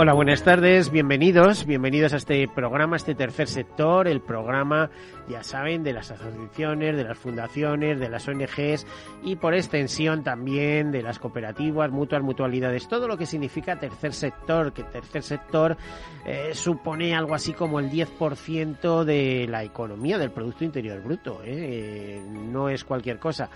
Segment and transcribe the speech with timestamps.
[0.00, 4.90] Hola, buenas tardes, bienvenidos, bienvenidos a este programa, este tercer sector, el programa,
[5.28, 8.86] ya saben, de las asociaciones, de las fundaciones, de las ONGs
[9.24, 14.72] y por extensión también de las cooperativas, mutuas, mutualidades, todo lo que significa tercer sector,
[14.72, 15.76] que tercer sector
[16.24, 22.22] eh, supone algo así como el 10% de la economía, del Producto Interior Bruto, ¿eh?
[22.24, 23.50] no es cualquier cosa.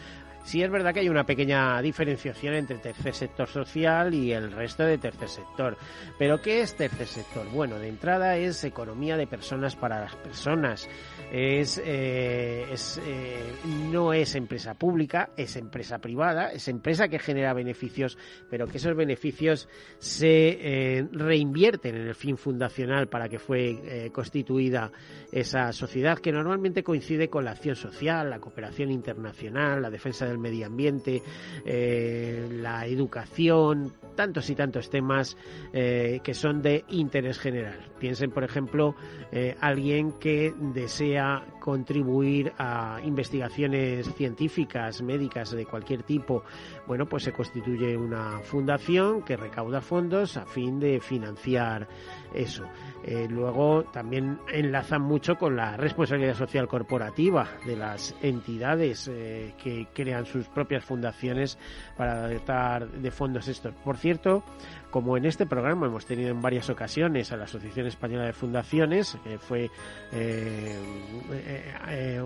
[0.45, 4.83] Sí es verdad que hay una pequeña diferenciación entre tercer sector social y el resto
[4.83, 5.77] de tercer sector.
[6.19, 7.49] Pero ¿qué es tercer sector?
[7.51, 10.89] Bueno, de entrada es economía de personas para las personas.
[11.31, 13.53] Es, eh, es eh,
[13.91, 18.19] no es empresa pública, es empresa privada, es empresa que genera beneficios,
[18.51, 24.91] pero que esos beneficios se eh, reinvierten en el fin fundacional para que fue constituida
[25.31, 30.32] esa sociedad, que normalmente coincide con la acción social, la cooperación internacional, la defensa de
[30.33, 31.23] el medio ambiente,
[31.65, 35.37] eh, la educación, tantos y tantos temas
[35.73, 37.79] eh, que son de interés general.
[37.99, 38.95] Piensen, por ejemplo,
[39.31, 46.43] eh, alguien que desea contribuir a investigaciones científicas, médicas de cualquier tipo.
[46.89, 51.87] Bueno, pues se constituye una fundación que recauda fondos a fin de financiar
[52.35, 52.65] eso.
[53.05, 59.87] Eh, luego también enlazan mucho con la responsabilidad social corporativa de las entidades eh, que
[59.95, 61.59] crean sus propias fundaciones
[61.97, 63.73] para dotar de fondos estos.
[63.85, 64.43] Por cierto,
[64.91, 69.17] como en este programa hemos tenido en varias ocasiones a la Asociación Española de Fundaciones,
[69.25, 69.71] que fue
[70.13, 70.79] eh,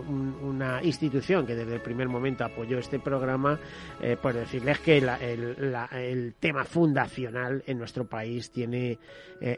[0.08, 3.58] una institución que desde el primer momento apoyó este programa,
[4.20, 8.98] por decirles que el, tema fundacional en nuestro país tiene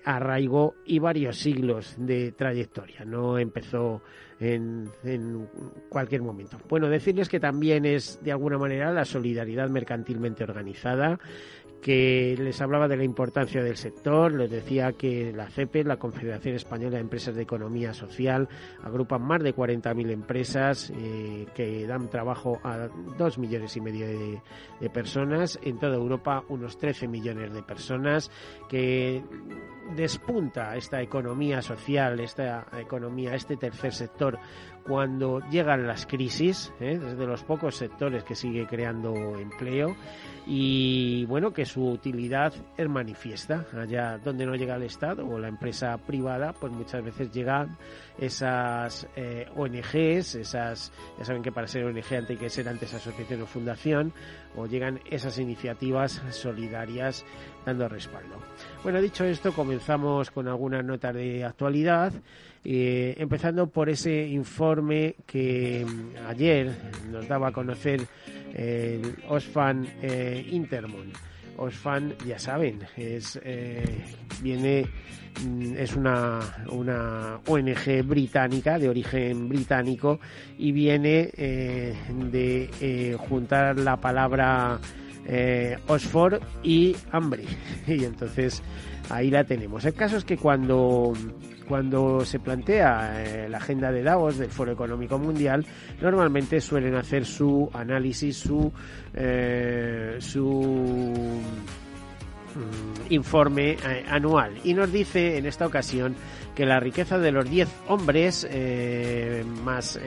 [0.04, 4.02] arraigo y varios siglos de trayectoria, no empezó
[4.40, 5.48] en,
[5.88, 6.58] cualquier momento.
[6.68, 11.18] Bueno, decirles que también es de alguna manera la solidaridad mercantilmente organizada,
[11.80, 16.56] que les hablaba de la importancia del sector, les decía que la CEPE, la Confederación
[16.56, 18.48] Española de Empresas de Economía Social,
[18.82, 24.42] agrupan más de 40.000 empresas eh, que dan trabajo a dos millones y medio de,
[24.80, 28.30] de, personas, en toda Europa unos 13 millones de personas,
[28.68, 29.22] que
[29.94, 34.38] despunta esta economía social, esta economía, este tercer sector
[34.88, 36.98] cuando llegan las crisis, ¿eh?
[36.98, 39.94] desde los pocos sectores que sigue creando empleo
[40.50, 43.66] y bueno, que su utilidad es manifiesta.
[43.76, 47.76] Allá donde no llega el Estado o la empresa privada, pues muchas veces llegan
[48.18, 53.42] esas eh, ONGs, esas, ya saben que para ser ONG hay que ser antes asociación
[53.42, 54.12] o fundación,
[54.56, 57.26] o llegan esas iniciativas solidarias
[57.66, 58.36] dando respaldo.
[58.82, 62.14] Bueno, dicho esto, comenzamos con algunas notas de actualidad.
[62.64, 66.70] Eh, empezando por ese informe que mm, ayer
[67.10, 68.02] nos daba a conocer
[68.54, 71.12] el Osfan eh, Intermon.
[71.56, 74.04] Osfan, ya saben, es eh,
[74.42, 74.86] viene
[75.44, 80.20] mm, es una, una ONG británica de origen británico
[80.58, 84.78] y viene de juntar la palabra
[85.86, 87.44] Oxford y hambre
[87.86, 88.62] y entonces
[89.10, 89.84] ahí la tenemos.
[89.84, 91.12] El caso es que cuando
[91.68, 95.66] cuando se plantea eh, la agenda de Davos del Foro Económico Mundial,
[96.00, 98.72] normalmente suelen hacer su análisis, su,
[99.14, 100.42] eh, su
[102.54, 104.54] mm, informe eh, anual.
[104.64, 106.16] Y nos dice en esta ocasión
[106.54, 108.48] que la riqueza de los 10 hombres
[109.62, 110.00] más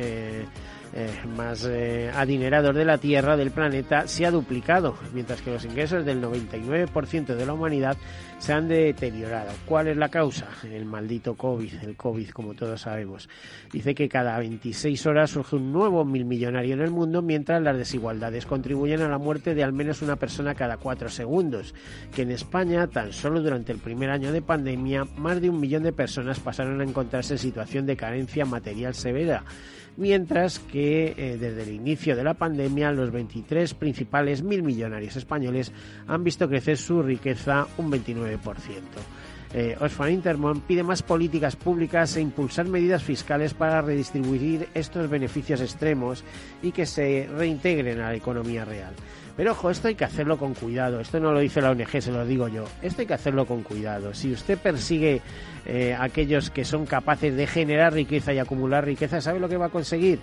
[1.35, 6.05] más eh, adinerados de la Tierra, del planeta, se ha duplicado, mientras que los ingresos
[6.05, 7.97] del 99% de la humanidad
[8.39, 9.51] se han deteriorado.
[9.65, 10.47] ¿Cuál es la causa?
[10.63, 13.29] El maldito COVID, el COVID, como todos sabemos.
[13.71, 17.77] Dice que cada 26 horas surge un nuevo mil millonario en el mundo, mientras las
[17.77, 21.73] desigualdades contribuyen a la muerte de al menos una persona cada cuatro segundos.
[22.13, 25.83] Que en España, tan solo durante el primer año de pandemia, más de un millón
[25.83, 29.43] de personas pasaron a encontrarse en situación de carencia material severa
[29.97, 35.71] mientras que eh, desde el inicio de la pandemia los 23 principales mil millonarios españoles
[36.07, 38.39] han visto crecer su riqueza un 29%.
[39.53, 45.59] Eh, Oxfam Intermon pide más políticas públicas e impulsar medidas fiscales para redistribuir estos beneficios
[45.59, 46.23] extremos
[46.63, 48.93] y que se reintegren a la economía real.
[49.35, 50.99] Pero ojo, esto hay que hacerlo con cuidado.
[50.99, 52.65] Esto no lo dice la ONG, se lo digo yo.
[52.81, 54.13] Esto hay que hacerlo con cuidado.
[54.13, 55.21] Si usted persigue
[55.65, 59.67] eh, aquellos que son capaces de generar riqueza y acumular riqueza, ¿sabe lo que va
[59.67, 60.19] a conseguir?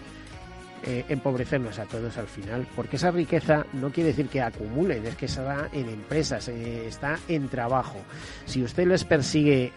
[0.84, 5.16] eh, empobrecernos a todos al final, porque esa riqueza no quiere decir que acumulen, es
[5.16, 7.98] que está en empresas, eh, está en trabajo.
[8.44, 9.72] Si usted les persigue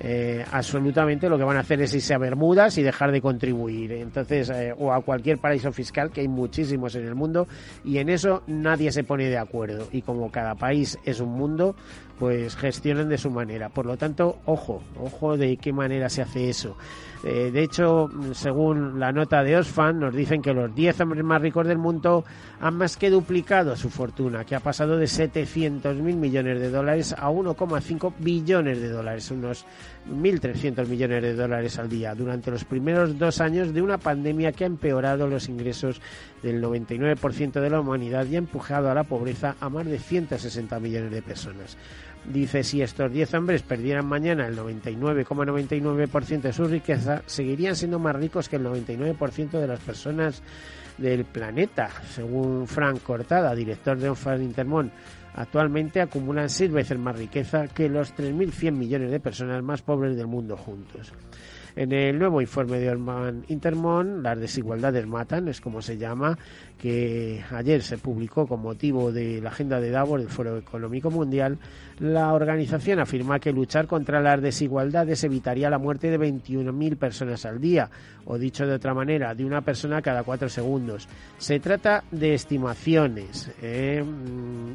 [0.00, 3.92] eh, absolutamente lo que van a hacer es irse a Bermudas y dejar de contribuir.
[3.92, 7.46] Entonces, eh, o a cualquier paraíso fiscal, que hay muchísimos en el mundo,
[7.84, 9.88] y en eso nadie se pone de acuerdo.
[9.92, 11.74] Y como cada país es un mundo,
[12.18, 13.68] pues gestionen de su manera.
[13.68, 16.76] Por lo tanto, ojo, ojo de qué manera se hace eso.
[17.24, 21.40] Eh, de hecho, según la nota de Osfan, nos dicen que los 10 hombres más
[21.40, 22.24] ricos del mundo
[22.60, 27.14] han más que duplicado su fortuna, que ha pasado de 700 mil millones de dólares
[27.18, 29.66] a 1,5 billones de dólares, unos
[30.10, 34.64] 1.300 millones de dólares al día, durante los primeros dos años de una pandemia que
[34.64, 36.00] ha empeorado los ingresos
[36.42, 40.78] del 99% de la humanidad y ha empujado a la pobreza a más de 160
[40.80, 41.76] millones de personas.
[42.24, 48.16] Dice, si estos 10 hombres perdieran mañana el 99,99% de su riqueza, seguirían siendo más
[48.16, 50.42] ricos que el 99% de las personas
[50.98, 54.90] del planeta, según Frank Cortada, director de Onfan Intermón.
[55.36, 60.26] Actualmente acumulan seis veces más riqueza que los 3.100 millones de personas más pobres del
[60.26, 61.12] mundo juntos.
[61.76, 66.38] En el nuevo informe de Orman Intermon, las desigualdades matan, es como se llama,
[66.78, 71.58] que ayer se publicó con motivo de la agenda de Davos del Foro Económico Mundial,
[71.98, 77.60] la organización afirma que luchar contra las desigualdades evitaría la muerte de 21.000 personas al
[77.60, 77.90] día,
[78.24, 81.06] o dicho de otra manera, de una persona cada cuatro segundos.
[81.36, 84.02] Se trata de estimaciones eh,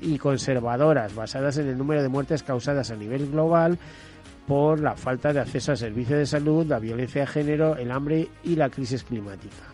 [0.03, 3.80] y conservadoras basadas en el número de muertes causadas a nivel global
[4.47, 8.27] por la falta de acceso a servicios de salud, la violencia de género, el hambre
[8.43, 9.71] y la crisis climática.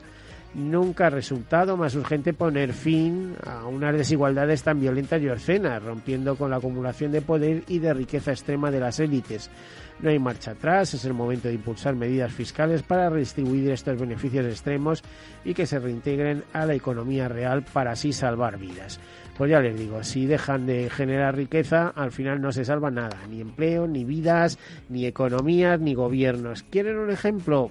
[0.54, 6.36] Nunca ha resultado más urgente poner fin a unas desigualdades tan violentas y obscenas, rompiendo
[6.36, 9.52] con la acumulación de poder y de riqueza extrema de las élites.
[10.00, 14.46] No hay marcha atrás, es el momento de impulsar medidas fiscales para redistribuir estos beneficios
[14.46, 15.04] extremos
[15.44, 19.00] y que se reintegren a la economía real para así salvar vidas.
[19.38, 23.20] Pues ya les digo, si dejan de generar riqueza, al final no se salva nada,
[23.30, 24.58] ni empleo, ni vidas,
[24.90, 26.64] ni economías, ni gobiernos.
[26.64, 27.70] ¿Quieren un ejemplo?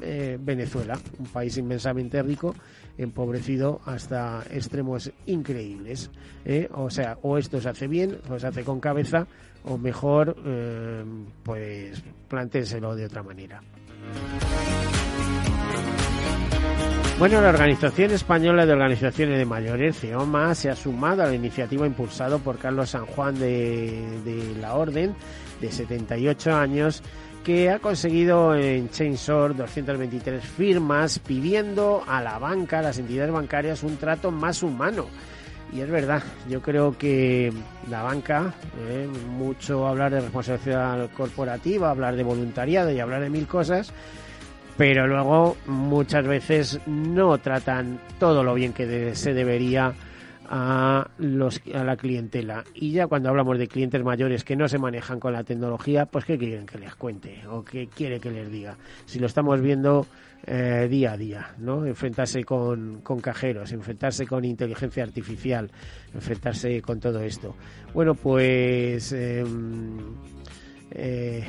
[0.00, 2.54] Eh, Venezuela, un país inmensamente rico,
[2.96, 6.10] empobrecido hasta extremos increíbles.
[6.44, 6.68] ¿eh?
[6.72, 9.26] O sea, o esto se hace bien, o se hace con cabeza,
[9.64, 11.04] o mejor, eh,
[11.42, 13.62] pues planténselo de otra manera.
[17.22, 21.86] Bueno, la Organización Española de Organizaciones de Mayores, CEOMA, se ha sumado a la iniciativa
[21.86, 25.14] impulsado por Carlos San Juan de, de la Orden,
[25.60, 27.00] de 78 años,
[27.44, 33.84] que ha conseguido en Chainsor 223 firmas pidiendo a la banca, a las entidades bancarias,
[33.84, 35.06] un trato más humano.
[35.72, 37.52] Y es verdad, yo creo que
[37.88, 38.52] la banca,
[38.88, 43.92] eh, mucho hablar de responsabilidad corporativa, hablar de voluntariado y hablar de mil cosas,
[44.76, 49.92] pero luego muchas veces no tratan todo lo bien que se debería
[50.48, 52.64] a, los, a la clientela.
[52.74, 56.24] Y ya cuando hablamos de clientes mayores que no se manejan con la tecnología, pues
[56.24, 57.42] ¿qué quieren que les cuente?
[57.48, 58.76] ¿O qué quiere que les diga?
[59.06, 60.06] Si lo estamos viendo
[60.46, 61.86] eh, día a día, ¿no?
[61.86, 65.70] Enfrentarse con, con cajeros, enfrentarse con inteligencia artificial,
[66.14, 67.54] enfrentarse con todo esto.
[67.94, 69.12] Bueno, pues...
[69.12, 69.44] Eh,
[70.94, 71.44] eh,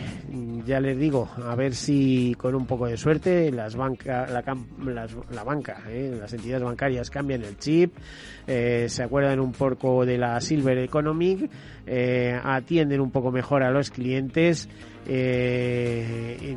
[0.66, 4.44] ya les digo, a ver si con un poco de suerte las banca, la,
[4.86, 7.94] las, la banca, eh, las entidades bancarias cambian el chip,
[8.48, 11.50] eh, se acuerdan un poco de la Silver Economic,
[12.44, 14.70] atienden un poco mejor a los clientes,
[15.08, 16.56] eh,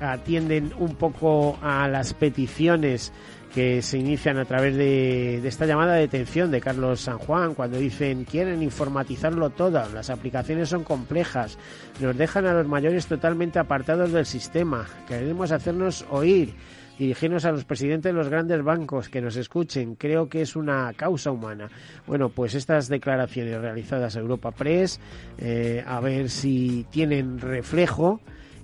[0.00, 3.12] atienden un poco a las peticiones
[3.54, 7.78] que se inician a través de, esta llamada de atención de Carlos San Juan, cuando
[7.78, 11.56] dicen quieren informatizarlo todo, las aplicaciones son complejas,
[12.00, 16.52] nos dejan a los mayores totalmente apartados del sistema, queremos hacernos oír,
[16.98, 20.92] dirigirnos a los presidentes de los grandes bancos que nos escuchen, creo que es una
[20.94, 21.68] causa humana.
[22.08, 24.98] Bueno, pues estas declaraciones realizadas a Europa Press,
[25.38, 28.20] eh, a ver si tienen reflejo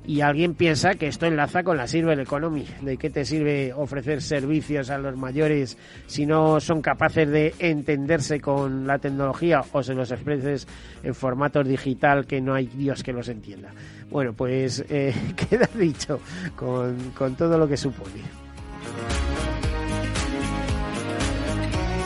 [0.06, 2.66] y alguien piensa que esto enlaza con la Silver Economy.
[2.80, 5.76] ¿De qué te sirve ofrecer servicios a los mayores
[6.06, 10.66] si no son capaces de entenderse con la tecnología o se los ofreces
[11.02, 13.70] en formato digital que no hay Dios que los entienda?
[14.10, 15.14] Bueno, pues eh,
[15.50, 16.20] queda dicho
[16.56, 18.50] con todo lo que supone.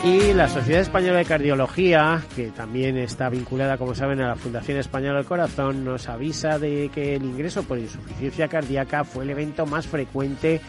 [0.04, 4.76] Y la Sociedad Española de Cardiología, que también está vinculada, como saben, a la Fundación
[4.76, 9.64] Española del Corazón, nos avisa de que el ingreso por insuficiencia cardíaca fue el evento
[9.64, 10.60] más frecuente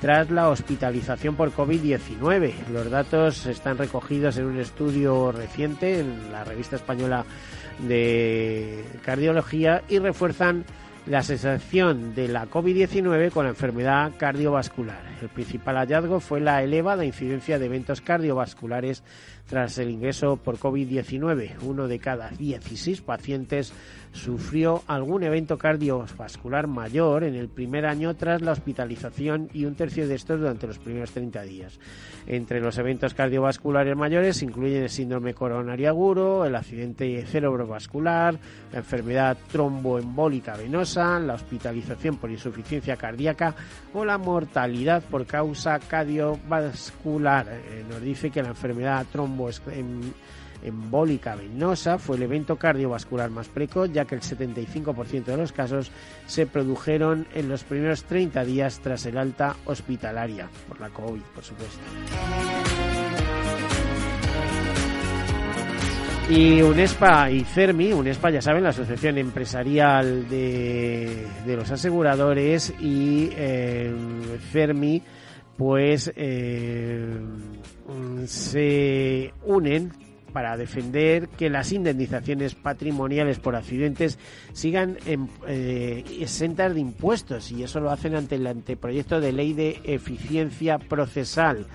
[0.00, 2.68] tras la hospitalización por COVID-19.
[2.72, 7.24] Los datos están recogidos en un estudio reciente en la revista española
[7.80, 10.64] de cardiología y refuerzan
[11.06, 15.02] la asociación de la COVID-19 con la enfermedad cardiovascular.
[15.20, 19.02] El principal hallazgo fue la elevada incidencia de eventos cardiovasculares
[19.46, 21.56] tras el ingreso por COVID-19.
[21.62, 23.72] Uno de cada 16 pacientes
[24.14, 30.08] sufrió algún evento cardiovascular mayor en el primer año tras la hospitalización y un tercio
[30.08, 31.78] de estos durante los primeros 30 días.
[32.26, 38.38] Entre los eventos cardiovasculares mayores incluyen el síndrome coronario agudo, el accidente cerebrovascular,
[38.72, 43.54] la enfermedad tromboembólica venosa, la hospitalización por insuficiencia cardíaca
[43.92, 47.46] o la mortalidad por causa cardiovascular.
[47.50, 49.34] Eh, nos dice que la enfermedad tromboembólica
[50.70, 55.90] venosa fue el evento cardiovascular más precoz, ya que el 75% de los casos
[56.26, 61.44] se produjeron en los primeros 30 días tras el alta hospitalaria, por la COVID, por
[61.44, 61.80] supuesto.
[66.30, 73.94] Y UNESPA y CERMI, UNESPA ya saben, la Asociación Empresarial de, los Aseguradores y eh,
[74.50, 75.02] CERMI,
[75.58, 77.14] pues eh,
[78.26, 79.92] se unen
[80.34, 84.18] para defender que las indemnizaciones patrimoniales por accidentes
[84.52, 89.80] sigan eh, exentas de impuestos y eso lo hacen ante el anteproyecto de ley de
[89.84, 91.66] eficiencia procesal.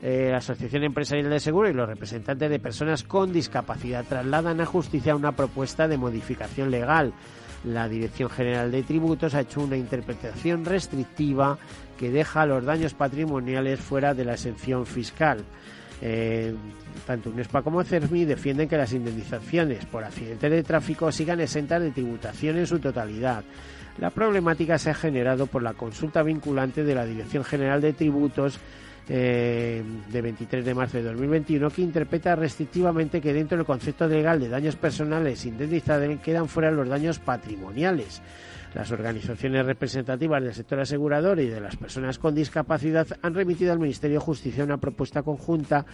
[0.00, 4.66] Eh, la Asociación Empresarial de Seguro y los representantes de personas con discapacidad trasladan a
[4.66, 7.12] justicia una propuesta de modificación legal.
[7.62, 11.58] La Dirección General de Tributos ha hecho una interpretación restrictiva
[11.98, 15.44] que deja los daños patrimoniales fuera de la exención fiscal.
[16.00, 16.54] Eh,
[17.06, 21.90] tanto UNESPA como CERMI defienden que las indemnizaciones por accidentes de tráfico sigan exentas de
[21.90, 23.42] tributación en su totalidad.
[23.98, 28.58] La problemática se ha generado por la consulta vinculante de la Dirección General de Tributos
[29.08, 34.38] eh, de 23 de marzo de 2021 que interpreta restrictivamente que dentro del concepto legal
[34.38, 38.20] de daños personales indemnizables quedan fuera los daños patrimoniales.
[38.74, 43.78] Las organizaciones representativas del sector asegurador y de las personas con discapacidad han remitido al
[43.78, 45.86] Ministerio de Justicia una propuesta conjunta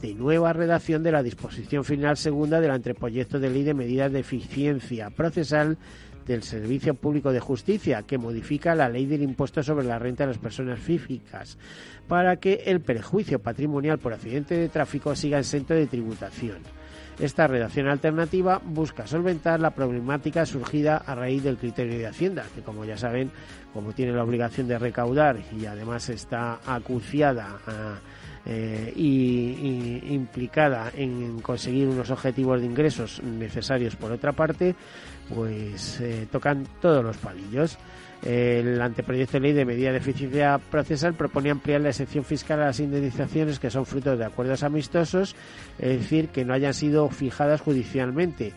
[0.00, 4.20] de nueva redacción de la disposición final segunda del anteproyecto de ley de medidas de
[4.20, 5.76] eficiencia procesal
[6.26, 10.28] del Servicio Público de Justicia, que modifica la ley del impuesto sobre la renta de
[10.28, 11.58] las personas físicas,
[12.08, 16.58] para que el perjuicio patrimonial por accidente de tráfico siga exento de tributación.
[17.18, 22.62] Esta redacción alternativa busca solventar la problemática surgida a raíz del criterio de Hacienda, que
[22.62, 23.30] como ya saben,
[23.72, 27.58] como tiene la obligación de recaudar y además está acuciada
[28.46, 34.74] eh, y, implicada en conseguir unos objetivos de ingresos necesarios por otra parte,
[35.32, 37.78] pues eh, tocan todos los palillos.
[38.22, 42.66] El anteproyecto de ley de medida de eficiencia procesal propone ampliar la excepción fiscal a
[42.66, 45.34] las indemnizaciones que son fruto de acuerdos amistosos,
[45.78, 48.52] es decir, que no hayan sido fijadas judicialmente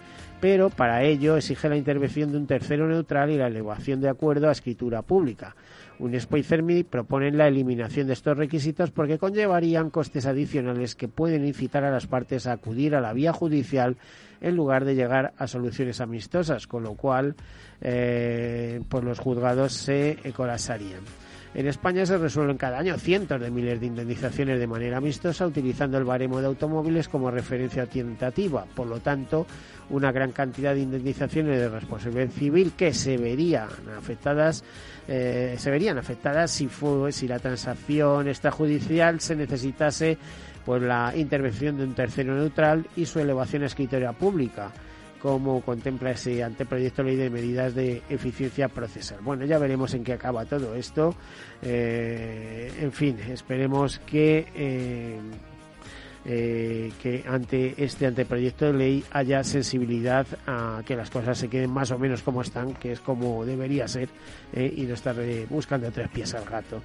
[0.45, 4.47] pero para ello exige la intervención de un tercero neutral y la elevación de acuerdo
[4.47, 5.55] a escritura pública.
[5.99, 11.45] Unespo y CERMI proponen la eliminación de estos requisitos porque conllevarían costes adicionales que pueden
[11.45, 13.97] incitar a las partes a acudir a la vía judicial
[14.41, 17.35] en lugar de llegar a soluciones amistosas, con lo cual
[17.81, 21.01] eh, pues los juzgados se colapsarían.
[21.55, 25.97] En España se resuelven cada año cientos de miles de indemnizaciones de manera amistosa utilizando
[25.97, 28.65] el baremo de automóviles como referencia tentativa.
[28.75, 29.47] Por lo tanto,
[29.89, 34.65] una gran cantidad de indemnizaciones de responsabilidad civil que se verían afectadas
[35.07, 40.17] eh, se verían afectadas si fue si la transacción extrajudicial se necesitase
[40.65, 44.71] por la intervención de un tercero neutral y su elevación a escritoria pública,
[45.21, 49.19] como contempla ese anteproyecto de ley de medidas de eficiencia procesal.
[49.21, 51.15] Bueno, ya veremos en qué acaba todo esto.
[51.61, 55.19] Eh, en fin, esperemos que eh,
[56.25, 61.69] eh, que ante este anteproyecto de ley haya sensibilidad a que las cosas se queden
[61.69, 64.09] más o menos como están, que es como debería ser,
[64.53, 66.81] eh, y no estar eh, buscando tres pies al gato.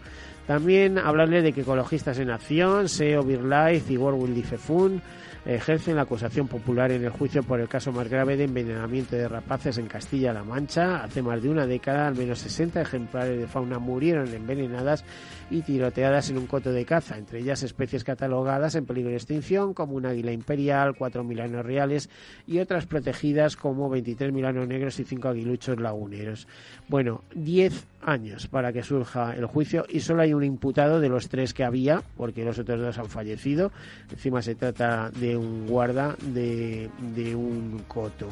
[0.51, 5.01] También hablarle de que Ecologistas en Acción, SEO, BirdLife y World Wildlife Fund
[5.45, 9.29] ejercen la acusación popular en el juicio por el caso más grave de envenenamiento de
[9.29, 11.03] rapaces en Castilla-La Mancha.
[11.03, 15.05] Hace más de una década, al menos 60 ejemplares de fauna murieron envenenadas
[15.51, 19.73] y tiroteadas en un coto de caza, entre ellas especies catalogadas en peligro de extinción
[19.73, 22.11] como un águila imperial, cuatro milanos reales
[22.47, 26.47] y otras protegidas como 23 milanos negros y cinco aguiluchos laguneros.
[26.89, 31.29] Bueno, 10 años para que surja el juicio y solo hay un imputado de los
[31.29, 33.73] tres que había, porque los otros dos han fallecido.
[34.11, 36.91] Encima se trata de un guarda de,
[37.35, 38.29] un coto.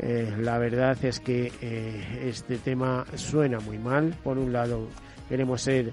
[0.00, 4.14] Eh, la verdad es que eh, este tema suena muy mal.
[4.22, 4.88] Por un lado,
[5.28, 5.92] queremos ser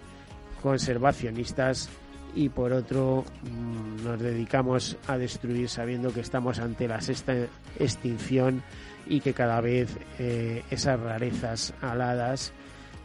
[0.61, 1.89] conservacionistas
[2.35, 7.33] y por otro mm, nos dedicamos a destruir sabiendo que estamos ante la sexta
[7.79, 8.61] extinción
[9.07, 12.51] y que cada vez eh, esas rarezas aladas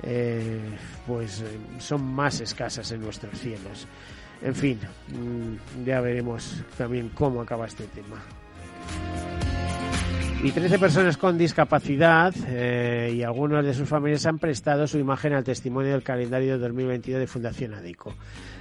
[0.02, 0.61] eh,
[1.07, 3.87] pues eh, son más escasas en nuestros cielos.
[4.42, 4.78] En fin,
[5.09, 8.16] mm, ya veremos también cómo acaba este tema.
[10.42, 15.45] Y 13 personas con discapacidad y algunos de sus familias han prestado su imagen al
[15.45, 18.14] testimonio del calendario 2022 de Fundación ADECO.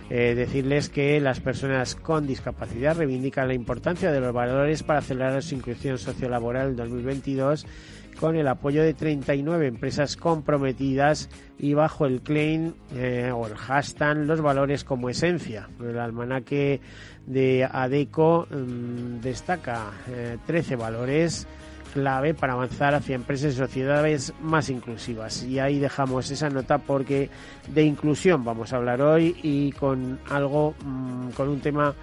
[0.10, 5.44] Eh, decirles que las personas con discapacidad reivindican la importancia de los valores para acelerar
[5.44, 7.68] su inclusión sociolaboral en 2022
[8.20, 14.18] con el apoyo de 39 empresas comprometidas y bajo el claim eh, o el hashtag
[14.18, 15.70] los valores como esencia.
[15.80, 16.82] El almanaque
[17.26, 19.92] de ADECO mm, destaca
[20.46, 21.48] 13 eh, valores
[21.94, 25.44] clave para avanzar hacia empresas y sociedades más inclusivas.
[25.44, 27.30] Y ahí dejamos esa nota porque
[27.74, 31.96] de inclusión vamos a hablar hoy y con algo, mm, con un tema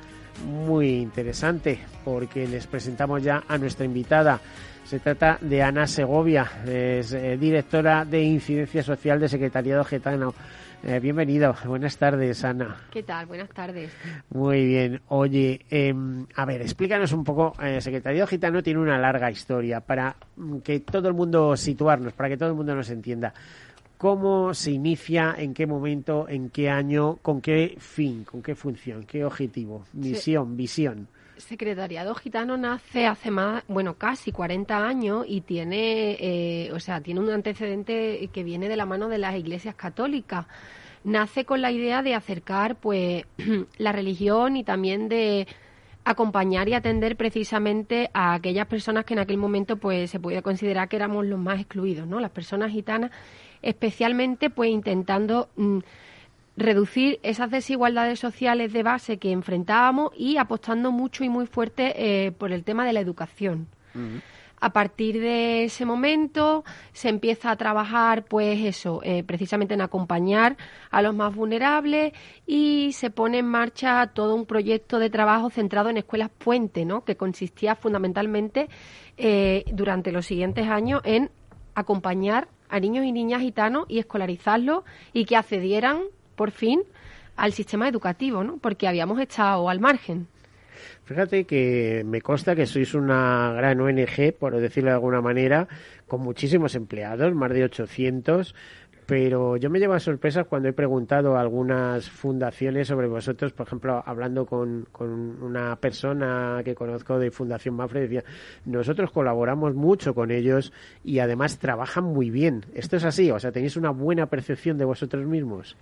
[0.45, 4.41] muy interesante porque les presentamos ya a nuestra invitada.
[4.87, 10.33] Se trata de Ana Segovia, es eh, directora de Incidencia Social de Secretariado Getano.
[10.85, 12.77] Eh, bienvenido, buenas tardes, Ana.
[12.93, 13.27] ¿Qué tal?
[13.27, 13.91] Buenas tardes.
[14.31, 15.01] Muy bien.
[15.09, 17.53] Oye, em, a ver, explícanos un poco.
[17.61, 20.15] Eh, Secretariado Gitano tiene una larga historia para
[20.63, 23.35] que todo el mundo situarnos, para que todo el mundo nos entienda.
[23.99, 25.35] ¿Cómo se inicia?
[25.37, 26.29] ¿En qué momento?
[26.29, 27.17] ¿En qué año?
[27.23, 28.23] ¿Con qué fin?
[28.23, 29.03] ¿Con qué función?
[29.03, 29.85] ¿Qué objetivo?
[29.95, 31.09] Misión, visión.
[31.39, 37.21] Secretariado Gitano nace hace más, bueno, casi 40 años y tiene, eh, o sea, tiene
[37.21, 40.47] un antecedente que viene de la mano de las iglesias católicas.
[41.05, 43.25] Nace con la idea de acercar, pues,
[43.79, 45.47] la religión y también de
[46.05, 50.89] acompañar y atender precisamente a aquellas personas que en aquel momento, pues, se podía considerar
[50.89, 52.21] que éramos los más excluidos, ¿no?
[52.21, 53.11] Las personas gitanas,
[53.63, 55.79] especialmente, pues, intentando mm,
[56.57, 62.33] reducir esas desigualdades sociales de base que enfrentábamos y apostando mucho y muy fuerte eh,
[62.33, 63.69] por el tema de la educación.
[64.59, 70.57] A partir de ese momento se empieza a trabajar, pues eso, eh, precisamente en acompañar
[70.91, 72.13] a los más vulnerables
[72.47, 77.05] y se pone en marcha todo un proyecto de trabajo centrado en escuelas puente, ¿no?
[77.05, 78.69] Que consistía fundamentalmente
[79.19, 81.31] eh, durante los siguientes años en
[81.75, 86.01] acompañar a niños y niñas gitanos y escolarizarlos y que accedieran
[86.37, 86.83] por fin
[87.37, 88.59] al sistema educativo, ¿no?
[88.59, 90.27] Porque habíamos estado al margen.
[91.05, 95.69] Fíjate que me consta que sois una gran ONG, por decirlo de alguna manera,
[96.07, 98.55] con muchísimos empleados, más de 800,
[99.07, 103.69] pero yo me llevo a sorpresas cuando he preguntado a algunas fundaciones sobre vosotros, por
[103.69, 108.25] ejemplo, hablando con, con una persona que conozco de Fundación Mafre, decía,
[108.65, 110.73] nosotros colaboramos mucho con ellos
[111.05, 112.67] y además trabajan muy bien.
[112.75, 113.31] ¿Esto es así?
[113.31, 115.77] O sea, ¿tenéis una buena percepción de vosotros mismos?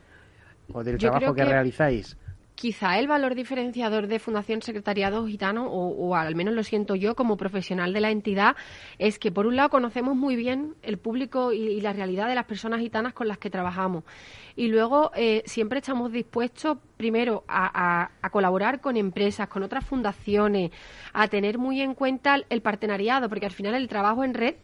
[0.73, 2.17] O del trabajo que, realizáis?
[2.55, 7.37] Quizá el valor diferenciador de Fundación Secretariado Gitano, o, al menos lo siento yo como
[7.37, 8.55] profesional de la entidad,
[8.99, 12.45] es que por un lado conocemos muy bien el público y, la realidad de las
[12.45, 14.05] personas gitanas con las que trabajamos.
[14.55, 20.71] Y luego eh, siempre estamos dispuestos, primero, a, colaborar con empresas, con otras fundaciones,
[21.13, 24.55] a tener muy en cuenta el partenariado, porque al final el trabajo en red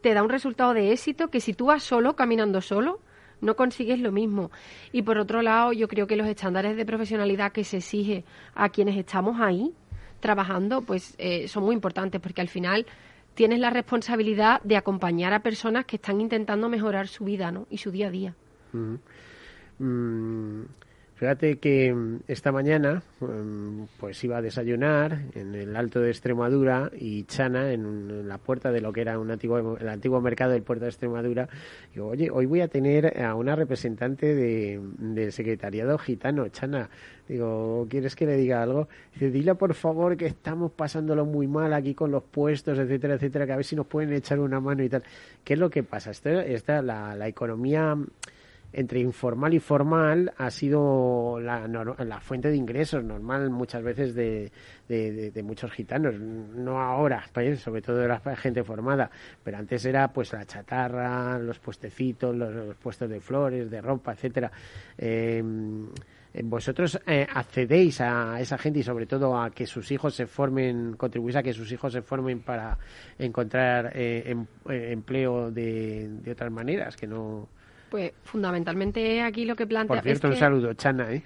[0.00, 3.00] te da un resultado de éxito que si tú vas solo, caminando solo,
[3.40, 4.50] no consigues lo mismo.
[4.92, 8.24] Y por otro lado, yo creo que los estándares de profesionalidad que se exige
[8.54, 9.72] a quienes estamos ahí
[10.20, 12.86] trabajando, pues eh, son muy importantes porque al final
[13.34, 17.66] tienes la responsabilidad de acompañar a personas que están intentando mejorar su vida ¿no?
[17.70, 18.34] y su día a día.
[21.20, 26.90] Fíjate que mm, esta mañana mm, pues iba a desayunar en el Alto de Extremadura
[26.98, 30.62] y Chana, en, la puerta de lo que era un antiguo, el antiguo mercado del
[30.62, 31.46] puerto de Extremadura.
[31.92, 36.88] Digo, oye, hoy voy a tener a una representante de, del secretariado gitano, Chana.
[37.28, 38.88] Digo, ¿quieres que le diga algo?
[39.12, 43.44] Dice, dile por favor que estamos pasándolo muy mal aquí con los puestos, etcétera, etcétera,
[43.44, 45.02] que a ver si nos pueden echar una mano y tal.
[45.44, 46.12] ¿Qué es lo que pasa?
[46.12, 47.94] Esta, la, la economía
[48.72, 54.52] entre informal y formal ha sido la, la fuente de ingresos normal muchas veces de,
[54.88, 57.24] de, muchos gitanos, no ahora,
[57.56, 59.10] sobre todo de la gente formada,
[59.42, 64.50] pero antes era pues la chatarra, los puestecitos, los, puestos de flores, de ropa, etcétera.
[64.96, 65.88] Em,
[66.44, 70.94] vosotros eh, accedéis a esa gente y sobre todo a que sus hijos se formen,
[70.96, 72.78] contribuís a que sus hijos se formen para
[73.18, 77.48] encontrar eh, em, eh, empleo de, de otras maneras que no
[77.90, 79.96] Pues fundamentalmente aquí lo que plantea.
[79.96, 81.12] Por cierto, un saludo, Chana.
[81.12, 81.22] ¿eh?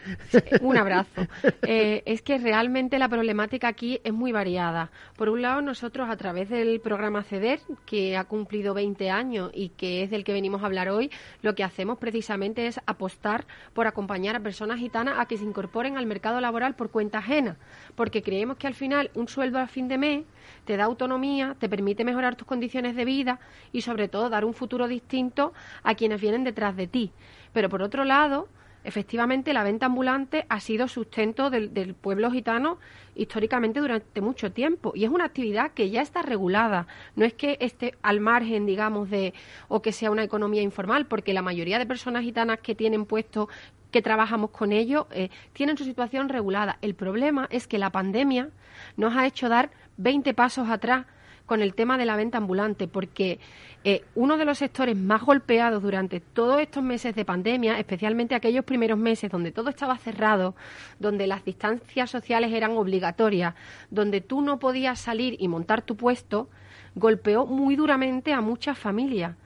[0.63, 1.27] Un abrazo.
[1.67, 4.91] Eh, es que realmente la problemática aquí es muy variada.
[5.17, 9.71] Por un lado, nosotros a través del programa CEDER, que ha cumplido 20 años y
[9.71, 11.11] que es del que venimos a hablar hoy,
[11.43, 15.97] lo que hacemos precisamente es apostar por acompañar a personas gitanas a que se incorporen
[15.97, 17.57] al mercado laboral por cuenta ajena,
[17.95, 20.25] porque creemos que al final un sueldo a fin de mes
[20.65, 23.41] te da autonomía, te permite mejorar tus condiciones de vida
[23.73, 27.11] y sobre todo dar un futuro distinto a quienes vienen detrás de ti.
[27.53, 28.49] Pero por otro lado,
[28.85, 32.79] efectivamente la venta ambulante ha sido sustento del, pueblo gitano
[33.15, 34.93] históricamente durante mucho tiempo.
[34.95, 36.87] Y es una actividad que ya está regulada.
[37.17, 39.35] No es que esté al margen digamos de
[39.69, 43.49] o que sea una economía informal porque la mayoría de personas gitanas que tienen puestos
[43.91, 46.79] que trabajamos con ellos eh, tienen su situación regulada.
[46.83, 48.51] El problema es que la pandemia
[48.97, 51.07] nos ha hecho dar 20 pasos atrás
[51.47, 53.39] con el tema de la venta ambulante, porque
[53.85, 58.65] eh, uno de los sectores más golpeados durante todos estos meses de pandemia, especialmente aquellos
[58.65, 60.55] primeros meses donde todo estaba cerrado,
[60.99, 63.55] donde las distancias sociales eran obligatorias,
[63.91, 66.49] donde tú no podías salir y montar tu puesto,
[66.95, 69.37] golpeó muy duramente a muchas familias.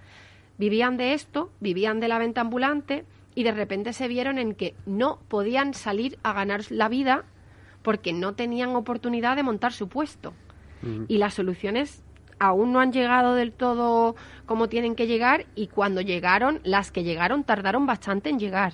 [0.56, 4.74] Vivían de esto, vivían de la venta ambulante y de repente se vieron en que
[4.86, 7.24] no podían salir a ganar la vida
[7.82, 10.34] porque no tenían oportunidad de montar su puesto.
[11.08, 12.02] Y las soluciones
[12.38, 14.14] aún no han llegado del todo
[14.46, 18.72] como tienen que llegar y cuando llegaron, las que llegaron tardaron bastante en llegar.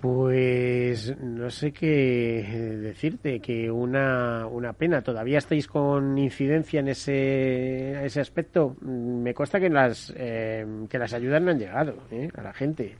[0.00, 5.00] Pues no sé qué decirte, que una, una pena.
[5.00, 8.76] ¿Todavía estáis con incidencia en ese, ese aspecto?
[8.82, 12.28] Me consta que las, eh, que las ayudas no han llegado ¿eh?
[12.36, 12.96] a la gente.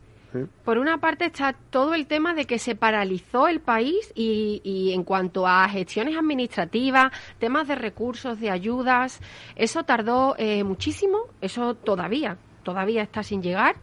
[0.64, 5.04] Por una parte está todo el tema de que se paralizó el país y, en
[5.04, 9.20] cuanto a gestiones administrativas, temas de recursos, de ayudas,
[9.56, 13.76] eso tardó eh, muchísimo, eso todavía, todavía está sin llegar.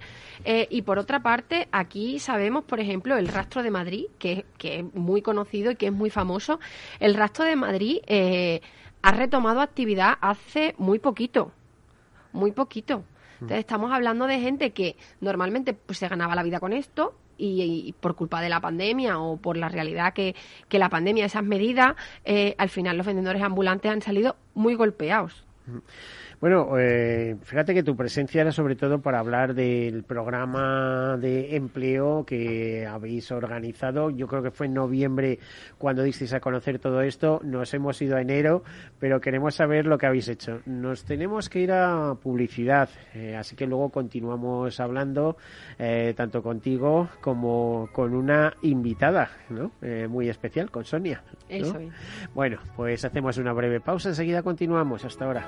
[0.44, 4.94] Eh, y por otra parte, aquí sabemos, por ejemplo, el rastro de Madrid, que, es
[4.94, 6.60] muy conocido y que es muy famoso.
[7.00, 8.62] El rastro de Madrid eh,
[9.02, 11.52] ha retomado actividad hace muy poquito,
[12.34, 13.04] muy poquito.
[13.42, 17.96] Entonces estamos hablando de gente que normalmente pues, se ganaba la vida con esto y,
[18.00, 20.36] por culpa de la pandemia o por la realidad que,
[20.70, 25.44] que la pandemia, esas medidas, eh, al final los vendedores ambulantes han salido muy golpeados.
[26.42, 32.26] Bueno, eh, fíjate que tu presencia era sobre todo para hablar del programa de empleo
[32.26, 34.10] que habéis organizado.
[34.10, 35.38] Yo creo que fue en noviembre
[35.78, 37.42] cuando disteis a conocer todo esto.
[37.44, 38.64] Nos hemos ido a enero,
[38.98, 40.62] pero queremos saber lo que habéis hecho.
[40.66, 45.38] Nos tenemos que ir a publicidad, eh, así que luego continuamos hablando
[45.78, 49.74] eh, tanto contigo como con una invitada, ¿no?
[50.10, 51.22] muy especial, con Sonia.
[51.48, 51.78] Eso
[52.34, 54.10] Bueno, pues hacemos una breve pausa.
[54.10, 55.06] Enseguida continuamos.
[55.06, 55.48] Hasta ahora.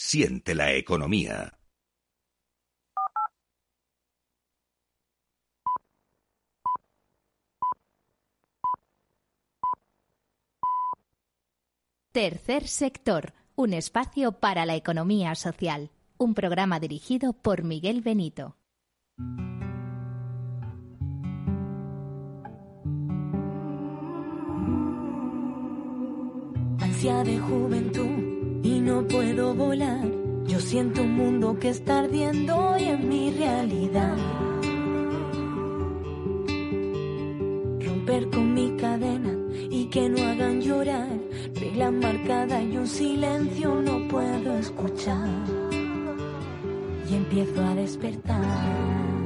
[0.00, 1.58] Siente la economía.
[12.12, 15.90] Tercer sector, un espacio para la economía social.
[16.16, 18.56] Un programa dirigido por Miguel Benito.
[26.78, 28.27] Ansia de juventud
[28.68, 30.06] y no puedo volar.
[30.46, 34.16] Yo siento un mundo que está ardiendo y en mi realidad.
[37.80, 39.34] Romper con mi cadena
[39.70, 41.08] y que no hagan llorar.
[41.54, 45.28] Regla marcada y un silencio no puedo escuchar.
[47.10, 49.17] Y empiezo a despertar.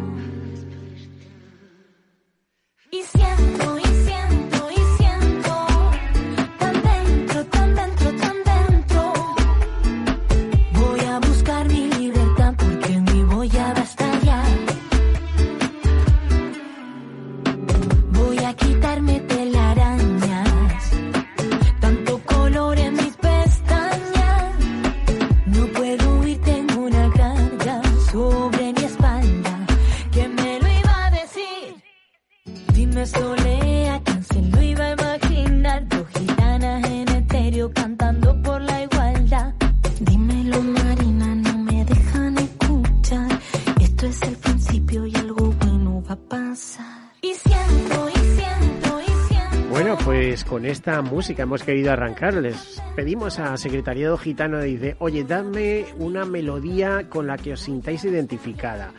[50.92, 52.34] Esta música hemos querido arrancar.
[52.34, 58.04] Les pedimos a Secretariado Gitano, dice, oye, dadme una melodía con la que os sintáis
[58.04, 58.92] identificada.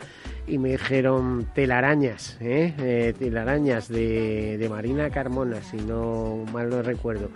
[0.44, 2.74] Y me dijeron telarañas, ¿eh?
[2.78, 7.30] Eh, telarañas de, de Marina Carmona, si no mal no recuerdo.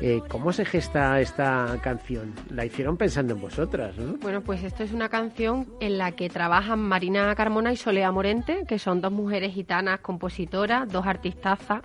[0.00, 2.34] Eh, ¿Cómo se gesta esta canción?
[2.50, 4.16] La hicieron pensando en vosotras, ¿no?
[4.18, 8.64] Bueno, pues esto es una canción en la que trabajan Marina Carmona y Solea Morente,
[8.68, 11.82] que son dos mujeres gitanas compositoras, dos artistazas,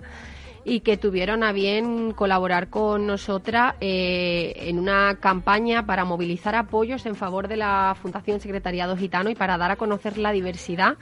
[0.64, 7.06] y que tuvieron a bien colaborar con nosotras eh, en una campaña para movilizar apoyos
[7.06, 10.96] en favor de la Fundación Secretariado Gitano y para dar a conocer la diversidad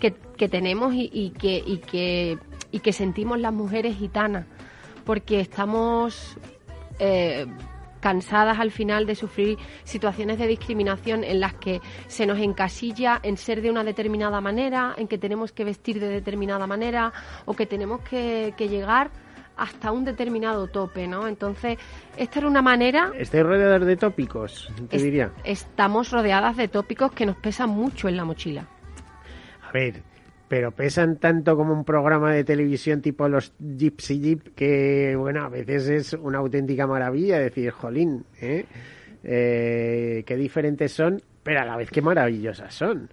[0.00, 2.38] que, que tenemos y, que, y, que,
[2.72, 4.46] y que sentimos las mujeres gitanas,
[5.04, 6.36] porque estamos
[6.98, 7.46] eh,
[8.02, 13.36] cansadas al final de sufrir situaciones de discriminación en las que se nos encasilla en
[13.38, 17.12] ser de una determinada manera, en que tenemos que vestir de determinada manera
[17.46, 19.10] o que tenemos que, que llegar
[19.56, 21.28] hasta un determinado tope, ¿no?
[21.28, 21.78] Entonces,
[22.16, 23.12] esta era una manera...
[23.16, 25.30] Estáis rodeados de tópicos, te es- diría.
[25.44, 28.66] Estamos rodeadas de tópicos que nos pesan mucho en la mochila.
[29.68, 30.02] A ver,
[30.52, 35.48] pero pesan tanto como un programa de televisión tipo los Gypsy Jeep que, bueno, a
[35.48, 38.66] veces es una auténtica maravilla decir, jolín, ¿eh?
[39.24, 43.08] Eh, qué diferentes son, pero a la vez qué maravillosas son.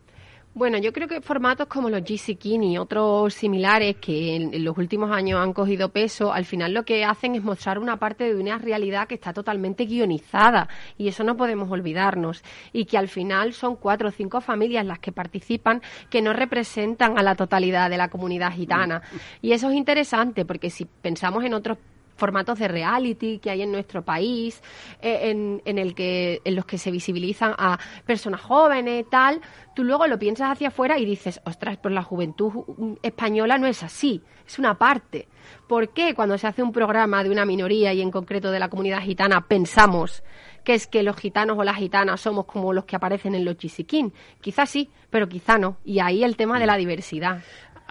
[0.59, 4.65] Bueno, yo creo que formatos como los GC King y otros similares que en, en
[4.65, 8.25] los últimos años han cogido peso, al final lo que hacen es mostrar una parte
[8.25, 10.67] de una realidad que está totalmente guionizada
[10.97, 12.43] y eso no podemos olvidarnos.
[12.73, 17.17] Y que al final son cuatro o cinco familias las que participan que no representan
[17.17, 19.01] a la totalidad de la comunidad gitana.
[19.41, 21.77] Y eso es interesante porque si pensamos en otros
[22.19, 24.61] formatos de reality que hay en nuestro país,
[25.01, 29.41] eh, en, en el que, en los que se visibilizan a personas jóvenes, tal,
[29.73, 33.65] tú luego lo piensas hacia afuera y dices, ostras, pues la juventud mm, española no
[33.65, 35.27] es así, es una parte.
[35.67, 38.69] ¿Por qué cuando se hace un programa de una minoría y en concreto de la
[38.69, 40.23] comunidad gitana pensamos
[40.63, 43.57] que es que los gitanos o las gitanas somos como los que aparecen en los
[43.57, 44.13] chisiquín?
[44.41, 45.77] Quizás sí, pero quizá no.
[45.85, 47.41] Y ahí el tema de la diversidad.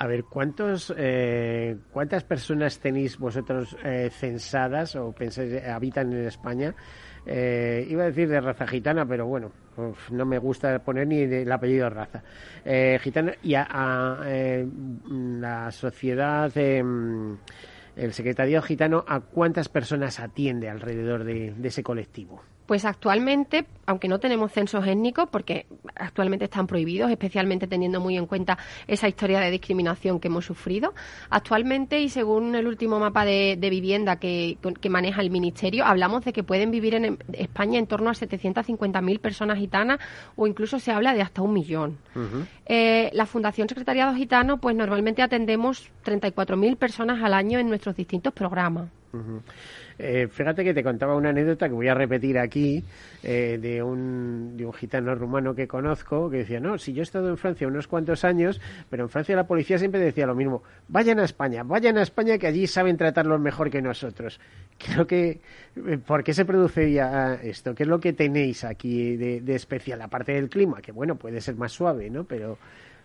[0.01, 6.25] A ver, ¿cuántos, eh, ¿cuántas personas tenéis vosotros eh, censadas o pensáis eh, habitan en
[6.25, 6.73] España?
[7.27, 9.51] Eh, iba a decir de raza gitana, pero bueno,
[10.13, 12.23] no me gusta poner ni el apellido raza.
[12.65, 14.69] Eh, gitana y a, a, eh,
[15.41, 16.79] la sociedad, eh,
[17.97, 22.41] el secretariado gitano, ¿a cuántas personas atiende alrededor de, de ese colectivo?
[22.69, 28.27] Pues actualmente, aunque no tenemos censos étnicos, porque actualmente están prohibidos, especialmente teniendo muy en
[28.27, 30.93] cuenta esa historia de discriminación que hemos sufrido,
[31.31, 36.27] actualmente y según el último mapa de, de vivienda que, que, maneja el Ministerio, hablamos
[36.27, 39.99] de que pueden vivir en España en torno a 750.000 personas gitanas
[40.37, 41.97] o incluso se habla de hasta un millón.
[42.15, 42.47] Uh -huh.
[42.67, 48.35] eh, la Fundación Secretariado Gitano, pues normalmente atendemos 34.000 personas al año en nuestros distintos
[48.35, 48.91] programas.
[49.99, 52.85] Eh, fíjate que te contaba una anécdota que voy a repetir aquí
[53.23, 57.03] eh, de, un, de un gitano rumano que conozco que decía, no, si yo he
[57.03, 60.63] estado en Francia unos cuantos años, pero en Francia la policía siempre decía lo mismo,
[60.87, 64.39] vayan a España, vayan a España que allí saben tratarlos mejor que nosotros.
[64.79, 65.41] Creo que,
[65.75, 67.75] eh, ¿por qué se produciría esto?
[67.75, 70.01] ¿Qué es lo que tenéis aquí de, de especial?
[70.03, 72.25] Aparte del clima, que bueno, puede ser más suave, ¿no?
[72.25, 72.59] Pero...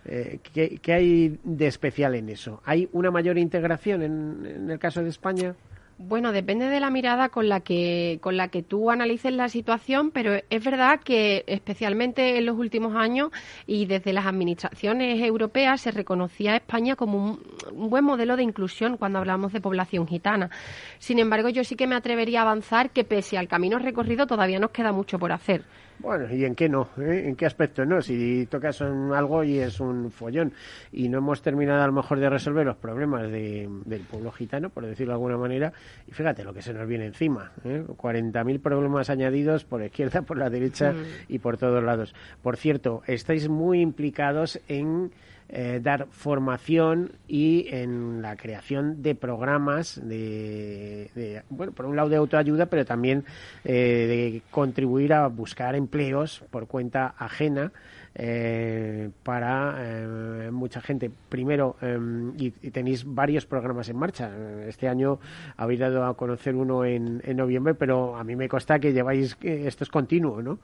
[0.06, 2.60] Eh, ¿qué, qué hay de especial en eso?
[2.66, 5.54] ¿Hay una mayor integración en, en el caso de España?
[5.96, 10.10] Bueno, depende de la mirada con la que con la que tú analices la situación,
[10.10, 13.30] pero es verdad que especialmente en los últimos años
[13.64, 17.40] y desde las administraciones europeas se reconocía a España como un,
[17.72, 20.50] un buen modelo de inclusión cuando hablamos de población gitana.
[20.98, 24.58] Sin embargo, yo sí que me atrevería a avanzar que pese al camino recorrido todavía
[24.58, 25.64] nos queda mucho por hacer.
[26.00, 26.88] Bueno, ¿y en qué no?
[26.98, 27.22] eh?
[27.26, 28.02] ¿En qué aspecto no?
[28.02, 30.52] Si tocas en algo y es un follón
[30.92, 34.68] y no hemos terminado a lo mejor de resolver los problemas de- del pueblo gitano,
[34.70, 35.72] por decirlo de alguna manera,
[36.06, 37.84] y fíjate lo que se nos viene encima, ¿eh?
[37.96, 40.96] 40.000 problemas añadidos por la izquierda, por la derecha Mm.
[41.28, 42.14] y por todos lados.
[42.42, 45.10] Por cierto, estáis muy implicados en
[45.48, 52.08] eh, dar formación y en la creación de programas de, de, bueno, por un lado
[52.08, 53.24] de autoayuda, pero también
[53.64, 57.72] eh, de contribuir a buscar empleos por cuenta ajena
[58.16, 61.10] eh, para eh, mucha gente.
[61.28, 61.98] Primero, eh,
[62.38, 64.30] y, tenéis varios programas en marcha.
[64.68, 65.18] Este año
[65.56, 69.34] habéis dado a conocer uno en, en noviembre, pero a mí me consta que lleváis,
[69.34, 70.60] que esto es continuo, ¿no?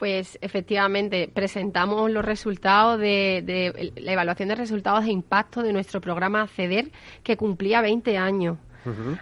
[0.00, 6.00] Pues efectivamente presentamos los resultados de, de la evaluación de resultados de impacto de nuestro
[6.00, 6.90] programa ACEDER
[7.22, 8.56] que cumplía 20 años.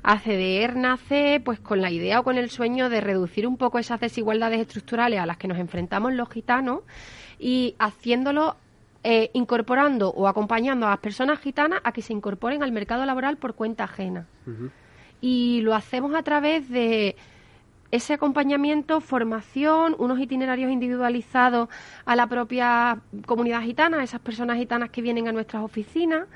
[0.04, 3.98] ACDR nace pues con la idea o con el sueño de reducir un poco esas
[3.98, 6.82] desigualdades estructurales a las que nos enfrentamos los gitanos
[7.40, 8.54] y haciéndolo
[9.02, 13.36] eh, incorporando o acompañando a las personas gitanas a que se incorporen al mercado laboral
[13.36, 14.28] por cuenta ajena.
[15.20, 17.16] Y lo hacemos a través de
[17.90, 21.68] ese acompañamiento, formación, unos itinerarios individualizados
[22.04, 26.26] a la propia comunidad gitana, a esas personas gitanas que vienen a nuestras oficinas.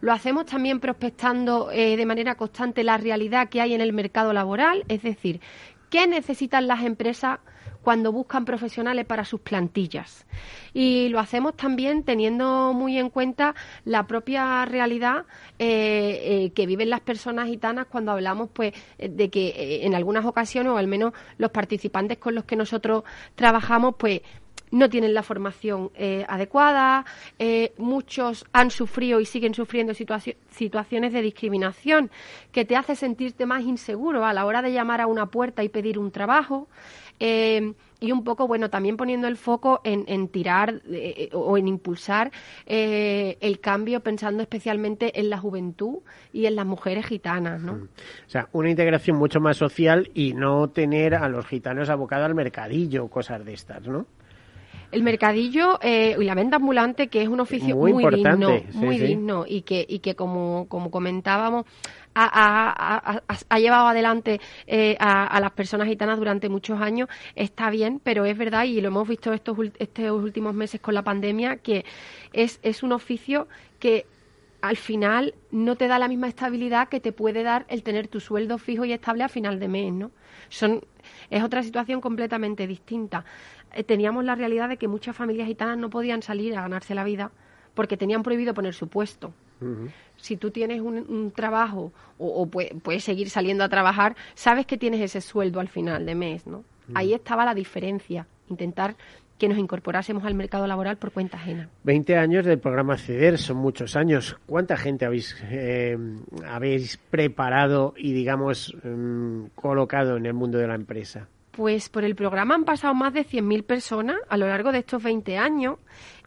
[0.00, 4.32] Lo hacemos también prospectando eh, de manera constante la realidad que hay en el mercado
[4.32, 5.40] laboral, es decir,
[5.90, 7.40] qué necesitan las empresas
[7.82, 10.26] cuando buscan profesionales para sus plantillas.
[10.74, 15.24] Y lo hacemos también teniendo muy en cuenta la propia realidad
[15.58, 20.24] eh, eh, que viven las personas gitanas cuando hablamos pues de que eh, en algunas
[20.24, 24.20] ocasiones, o al menos los participantes con los que nosotros trabajamos, pues
[24.72, 27.04] no tienen la formación eh, adecuada,
[27.76, 32.08] muchos han sufrido y siguen sufriendo situaci- situaciones de discriminación
[32.52, 35.68] que te hace sentirte más inseguro a la hora de llamar a una puerta y
[35.70, 36.68] pedir un trabajo.
[37.20, 41.68] Eh, y un poco, bueno, también poniendo el foco en, en tirar eh, o en
[41.68, 42.32] impulsar
[42.66, 45.98] eh, el cambio pensando especialmente en la juventud
[46.32, 47.72] y en las mujeres gitanas, ¿no?
[47.74, 52.34] O sea, una integración mucho más social y no tener a los gitanos abocados al
[52.34, 54.06] mercadillo, cosas de estas, ¿no?
[54.92, 58.98] El mercadillo eh, y la venta ambulante, que es un oficio Muy digno, sí, muy
[58.98, 59.04] sí.
[59.06, 61.64] digno y que, y que como, como comentábamos,
[62.14, 66.80] ha, ha- ha- ha- ha llevado adelante eh, a, a las personas gitanas durante muchos
[66.80, 70.94] años, está bien, pero es verdad, y lo hemos visto estos, estos últimos meses con
[70.94, 71.84] la pandemia, que
[72.32, 73.46] es, es un oficio
[73.78, 74.06] que
[74.62, 78.20] al final no te da la misma estabilidad que te puede dar el tener tu
[78.20, 80.10] sueldo fijo y estable a final de mes, ¿no?
[80.50, 80.82] Son,
[81.30, 83.24] es otra situación completamente distinta.
[83.74, 87.04] Eh, teníamos la realidad de que muchas familias gitanas no podían salir a ganarse la
[87.04, 87.30] vida
[87.74, 89.32] porque tenían prohibido poner su puesto.
[90.16, 94.64] Si tú tienes un, un trabajo o, o pue- puedes seguir saliendo a trabajar, sabes
[94.66, 96.64] que tienes ese sueldo al final de mes, ¿no?
[96.94, 98.96] Ahí estaba la diferencia, intentar
[99.38, 101.68] que nos incorporásemos al mercado laboral por cuenta ajena.
[101.84, 104.36] 20 años del programa CEDER, son muchos años.
[104.46, 105.96] ¿Cuánta gente habéis, eh,
[106.46, 111.28] habéis preparado y, digamos, mm, colocado en el mundo de la empresa?
[111.60, 115.02] Pues por el programa han pasado más de 100.000 personas a lo largo de estos
[115.02, 115.76] 20 años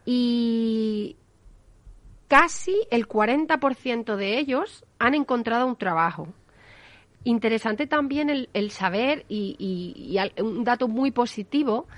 [0.06, 1.16] y
[2.28, 6.28] casi el 40% de ellos han encontrado un trabajo.
[7.24, 11.88] Interesante también el, saber y, y- un dato muy positivo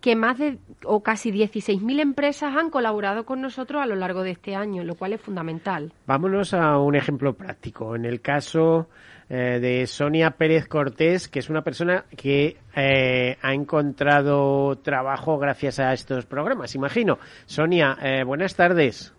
[0.00, 4.30] que más de o casi 16.000 empresas han colaborado con nosotros a lo largo de
[4.30, 5.92] este año, lo cual es fundamental.
[6.06, 7.94] Vámonos a un ejemplo práctico.
[7.94, 8.88] En el caso
[9.30, 15.78] eh, de Sonia Pérez Cortés, que es una persona que eh, ha encontrado trabajo gracias
[15.80, 17.18] a estos programas, imagino.
[17.46, 19.14] Sonia, eh, buenas tardes.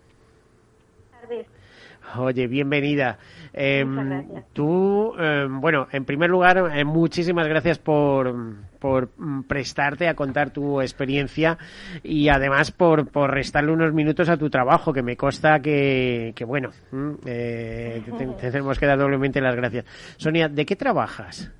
[2.18, 3.18] Oye, bienvenida.
[3.52, 4.44] Muchas gracias.
[4.52, 8.34] Tú, eh, bueno, en primer lugar, eh, muchísimas gracias por,
[8.80, 11.58] por mm, prestarte a contar tu experiencia
[12.02, 16.44] y además por, por restarle unos minutos a tu trabajo, que me consta que, que
[16.44, 19.84] bueno, mm, eh, te, te tenemos que dar doblemente las gracias.
[20.16, 21.52] Sonia, ¿de qué trabajas?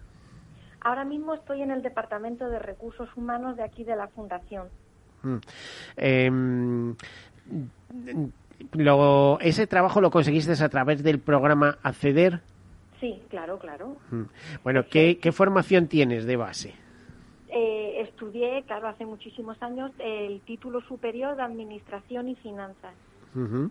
[0.83, 4.69] Ahora mismo estoy en el Departamento de Recursos Humanos de aquí de la Fundación.
[5.23, 5.37] Mm.
[5.99, 6.95] Em,
[8.73, 12.41] lo- ¿Ese trabajo lo conseguiste a través del programa Acceder?
[12.99, 13.97] Sí, claro, claro.
[14.11, 14.23] Mm.
[14.63, 16.75] Bueno, ¿qué, qué formación tienes de base?
[17.53, 22.95] Eh, estudié, claro, hace muchísimos años el título superior de Administración y Finanzas.
[23.35, 23.71] Ujú.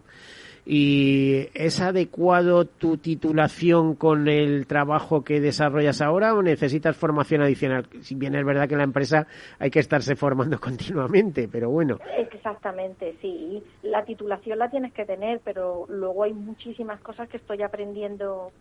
[0.66, 7.88] ¿Y es adecuado tu titulación con el trabajo que desarrollas ahora o necesitas formación adicional?
[8.02, 9.28] Si bien es verdad que en la empresa
[9.58, 11.98] hay que estarse formando continuamente, pero bueno.
[12.18, 13.64] Exactamente, sí.
[13.84, 18.52] La titulación la tienes que tener, pero luego hay muchísimas cosas que estoy aprendiendo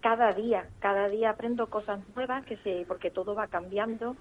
[0.00, 0.66] cada día.
[0.80, 4.16] Cada día aprendo cosas nuevas, que se, porque todo va cambiando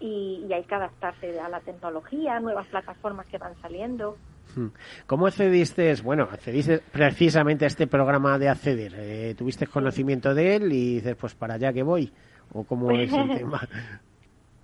[0.00, 4.16] y, y hay que adaptarse a la tecnología, nuevas plataformas que van saliendo.
[4.56, 4.66] Mm.
[5.06, 5.94] ¿Cómo accediste?
[6.02, 8.92] Bueno, accediste precisamente a este programa de acceder.
[8.96, 12.12] Eh, ¿Tuviste conocimiento de él y dices, pues para allá que voy?
[12.52, 13.60] ¿O cómo es el tema?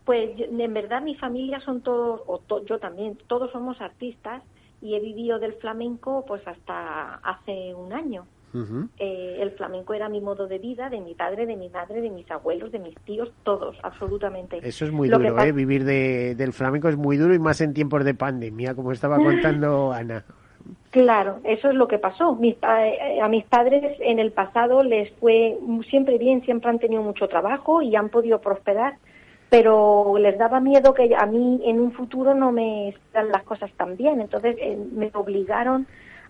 [0.04, 4.42] Pues en verdad mi familia son todos, o to- yo también, todos somos artistas
[4.80, 8.26] y he vivido del flamenco pues hasta hace un año.
[8.98, 12.10] Eh, el flamenco era mi modo de vida, de mi padre, de mi madre, de
[12.10, 14.60] mis abuelos, de mis tíos, todos, absolutamente.
[14.62, 15.52] Eso es muy Lo duro, ¿eh?
[15.52, 19.16] Vivir de, del flamenco es muy duro y más en tiempos de pandemia, como estaba
[19.16, 20.24] contando Ana.
[20.90, 22.34] Claro, eso es lo que pasó.
[22.34, 25.58] Mis eh, a mis padres en el pasado les fue
[25.90, 28.94] siempre bien, siempre han tenido mucho trabajo y han podido prosperar,
[29.50, 33.70] pero les daba miedo que a mí en un futuro no me salgan las cosas
[33.72, 34.20] tan bien.
[34.20, 35.86] Entonces eh, me obligaron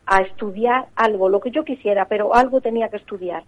[0.07, 3.45] a estudiar algo, lo que yo quisiera, pero algo tenía que estudiar.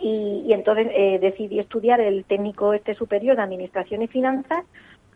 [0.00, 4.64] Y, y entonces eh, decidí estudiar el técnico este superior de administración y finanzas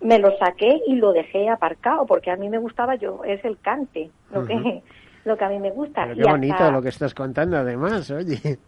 [0.00, 3.58] me lo saqué y lo dejé aparcado porque a mí me gustaba yo es el
[3.60, 4.82] cante lo que
[5.24, 7.56] lo que a mí me gusta Pero Y qué hasta- bonito lo que estás contando,
[7.58, 8.58] además, oye.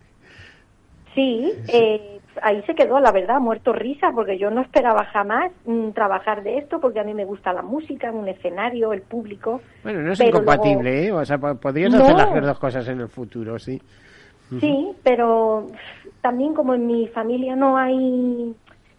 [1.15, 5.91] sí eh, ahí se quedó la verdad muerto risa porque yo no esperaba jamás mm,
[5.91, 10.01] trabajar de esto porque a mí me gusta la música un escenario el público Bueno,
[10.03, 11.13] no es incompatible, ¿eh?
[11.13, 12.03] O sea, po- podrías No.
[12.03, 13.81] hacer las dos cosas en el futuro, sí.
[14.61, 15.67] Sí, pero
[16.21, 18.55] también como en mi familia no hay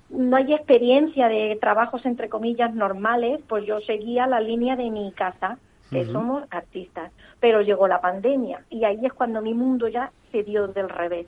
[0.10, 5.12] no hay experiencia de trabajos entre comillas normales, pues yo seguía la línea de mi
[5.14, 5.58] casa,
[5.92, 7.12] que somos artistas.
[7.40, 11.26] Pero llegó la pandemia y ahí es cuando mi mundo ya se dio del revés.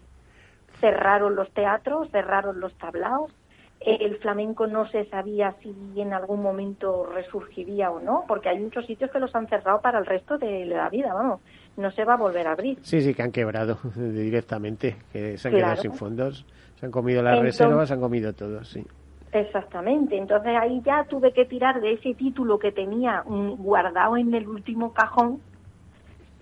[0.80, 3.32] Cerraron los teatros, cerraron los tablaos,
[3.80, 8.60] eh, el flamenco no se sabía si en algún momento resurgiría o no, porque hay
[8.60, 11.42] muchos sitios que los han cerrado para el resto de la vida, vamos,
[11.78, 12.80] no se va a volver a abrir.
[12.82, 15.66] Sí, sí, que han quebrado directamente, que se han Claro.
[15.68, 16.46] quedado sin fondos,
[16.80, 18.86] se han comido las Entonces- reservas, se han comido todo, sí.
[19.32, 24.48] Exactamente, entonces ahí ya tuve que tirar de ese título que tenía guardado en el
[24.48, 25.42] último cajón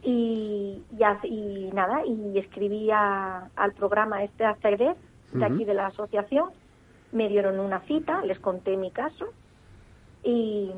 [0.06, 4.96] y, y, y nada, y escribí a- al programa este acceder
[5.34, 6.50] de aquí de la asociación,
[7.12, 9.26] me dieron una cita, les conté mi caso
[10.24, 10.72] y,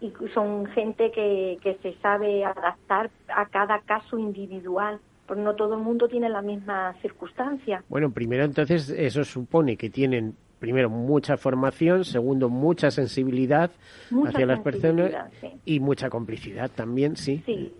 [0.00, 5.74] y son gente que, que se sabe adaptar a cada caso individual, pues no todo
[5.74, 7.82] el mundo tiene la misma circunstancia.
[7.88, 13.70] Bueno, primero entonces eso supone que tienen primero mucha formación, segundo mucha sensibilidad
[14.10, 15.50] Mucha hacia las personas sí.
[15.66, 17.42] y mucha complicidad también, sí.
[17.44, 17.74] Sí,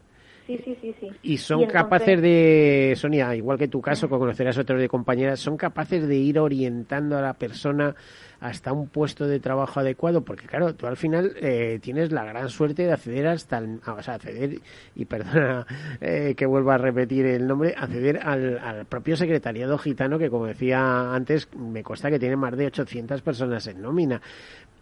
[0.47, 0.95] sí, sí, sí.
[1.01, 1.11] sí.
[1.22, 5.40] Y son entonces- capaces de, Sonia, igual que tu caso, que conocerás otros de compañeras,
[5.40, 7.95] son capaces de ir orientando a la persona
[8.40, 12.51] hasta un puesto de trabajo adecuado, porque claro, tú al final eh, tienes la gran
[12.51, 14.61] suerte de acceder hasta, el, o sea, acceder,
[14.95, 15.66] y perdona
[16.01, 20.47] eh, que vuelva a repetir el nombre, acceder al, al propio secretariado gitano, que como
[20.47, 24.20] decía antes, me consta que tiene más de 800 personas en nómina.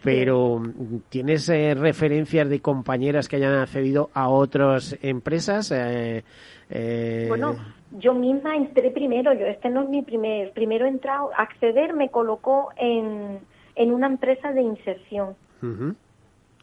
[0.05, 0.62] Pero,
[1.09, 5.70] ¿tienes eh, referencias de compañeras que hayan accedido a otras empresas?
[5.70, 6.24] Eh,
[6.70, 7.55] eh, Bueno,
[7.98, 12.09] yo misma entré primero, yo este no es mi primer, primero he entrado, acceder me
[12.09, 13.38] colocó en,
[13.76, 15.94] en una empresa de inserción, ujú.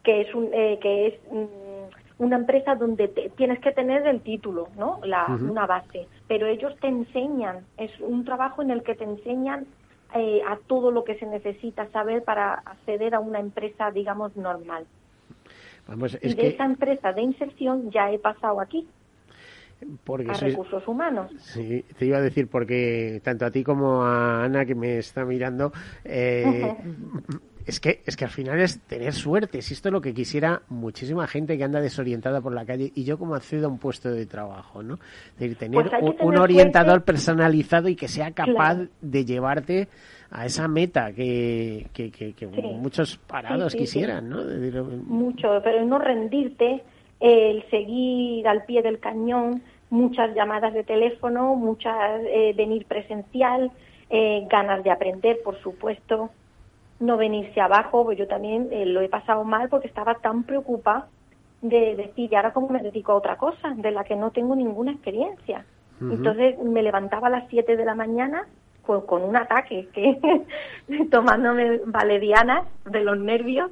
[0.02, 4.20] que es un, eh, que es mm, una empresa donde te- tienes que tener el
[4.20, 5.00] título, ¿no?
[5.04, 9.66] La, una base, pero ellos te enseñan, es un trabajo en el que te enseñan
[10.14, 14.86] eh, a todo lo que se necesita saber para acceder a una empresa, digamos, normal.
[15.86, 18.88] Vamos, y de que esa empresa de inserción ya he pasado aquí,
[20.04, 21.30] porque a sois- recursos humanos.
[21.40, 25.24] Sí, te iba a decir porque tanto a ti como a Ana que me está
[25.24, 25.72] mirando,
[26.04, 26.72] eh,
[27.70, 29.62] es que es que al final es tener suerte.
[29.62, 33.04] Si esto es lo que quisiera muchísima gente que anda desorientada por la calle y
[33.04, 34.94] yo como accedo a un puesto de trabajo, ¿no?
[35.34, 37.06] Es decir, tener Pues un, tener un orientador suerte.
[37.06, 38.88] personalizado y que sea capaz Claro.
[39.00, 39.88] de llevarte
[40.30, 42.60] a esa meta que, que, que, que Sí.
[42.62, 44.44] muchos parados Sí, sí, quisieran, ¿no?
[44.44, 46.82] Decir, mucho, pero no rendirte,
[47.20, 53.70] el seguir al pie del cañón, muchas llamadas de teléfono, muchas eh, venir presencial,
[54.08, 56.30] eh, ganas de aprender, por supuesto,
[57.00, 61.08] no venirse abajo, pues yo también eh, lo he pasado mal porque estaba tan preocupada
[61.62, 64.54] de decir, ¿y ahora cómo me dedico a otra cosa de la que no tengo
[64.54, 65.64] ninguna experiencia?
[66.00, 68.46] Entonces me levantaba a las 7 de la mañana
[68.86, 70.18] pues, con un ataque, que
[71.10, 73.70] tomándome valerianas de los nervios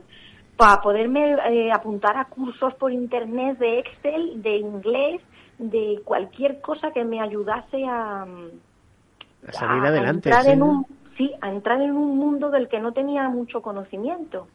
[0.57, 5.23] para poderme eh, apuntar a cursos por internet de Excel, de inglés,
[5.59, 8.27] de cualquier cosa que me ayudase a,
[9.47, 10.29] a salir a adelante.
[10.29, 10.85] entrar sí, en un
[11.19, 14.49] sí, a entrar en un mundo del que no tenía mucho conocimiento.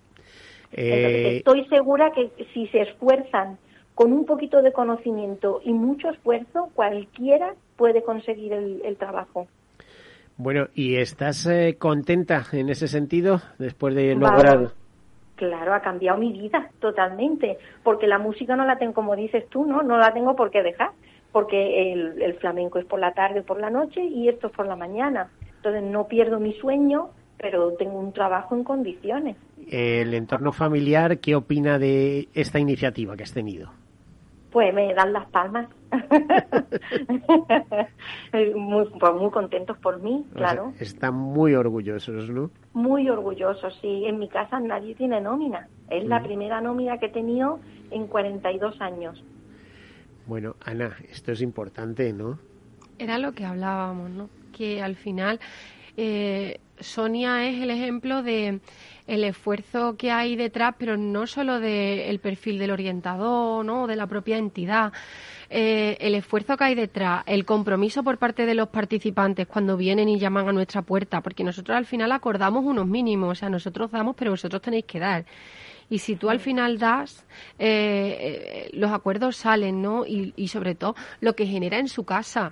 [0.71, 3.59] Entonces, Eh, estoy segura que si se esfuerzan
[3.95, 9.49] con un poquito de conocimiento y mucho esfuerzo, cualquiera puede conseguir el, el trabajo.
[10.37, 14.73] bueno, ¿y estás eh, contenta en ese sentido después de lograr?
[15.35, 19.65] Claro, ha cambiado mi vida totalmente, porque la música no la tengo, como dices tú,
[19.65, 20.91] no, no la tengo por qué dejar,
[21.31, 24.53] porque el, el flamenco es por la tarde o por la noche y esto es
[24.53, 25.31] por la mañana.
[25.65, 29.37] Entonces no pierdo mi sueño, pero tengo un trabajo en condiciones.
[29.71, 33.69] El entorno familiar, ¿qué opina de esta iniciativa que has tenido?
[34.51, 35.69] Pues me dan las palmas.
[38.55, 40.73] muy, pues muy contentos por mí, O sea, claro.
[40.81, 42.51] están muy orgullosos, ¿no?
[42.73, 44.03] Muy orgullosos, sí.
[44.05, 45.69] En mi casa nadie tiene nómina.
[45.89, 46.23] Es la Mm.
[46.23, 47.59] primera nómina que he tenido
[47.89, 49.23] en 42 años.
[50.25, 52.37] Bueno, Ana, esto es importante, ¿no?
[52.99, 54.29] Era lo que hablábamos, ¿no?
[54.55, 55.39] Que al final
[55.97, 58.59] eh, Sonia es el ejemplo de
[59.07, 63.87] el esfuerzo que hay detrás, pero no solo del perfil del orientador, ¿no?
[63.87, 64.93] De la propia entidad.
[65.49, 70.09] Eh, el esfuerzo que hay detrás, el compromiso por parte de los participantes cuando vienen
[70.09, 73.91] y llaman a nuestra puerta, porque nosotros al final acordamos unos mínimos, o sea, nosotros
[73.91, 75.25] damos, pero vosotros tenéis que dar.
[75.89, 77.25] Y si tú al final das,
[77.59, 80.07] eh, eh, los acuerdos salen, ¿no?
[80.07, 82.51] Y, y sobre todo lo que genera en su casa.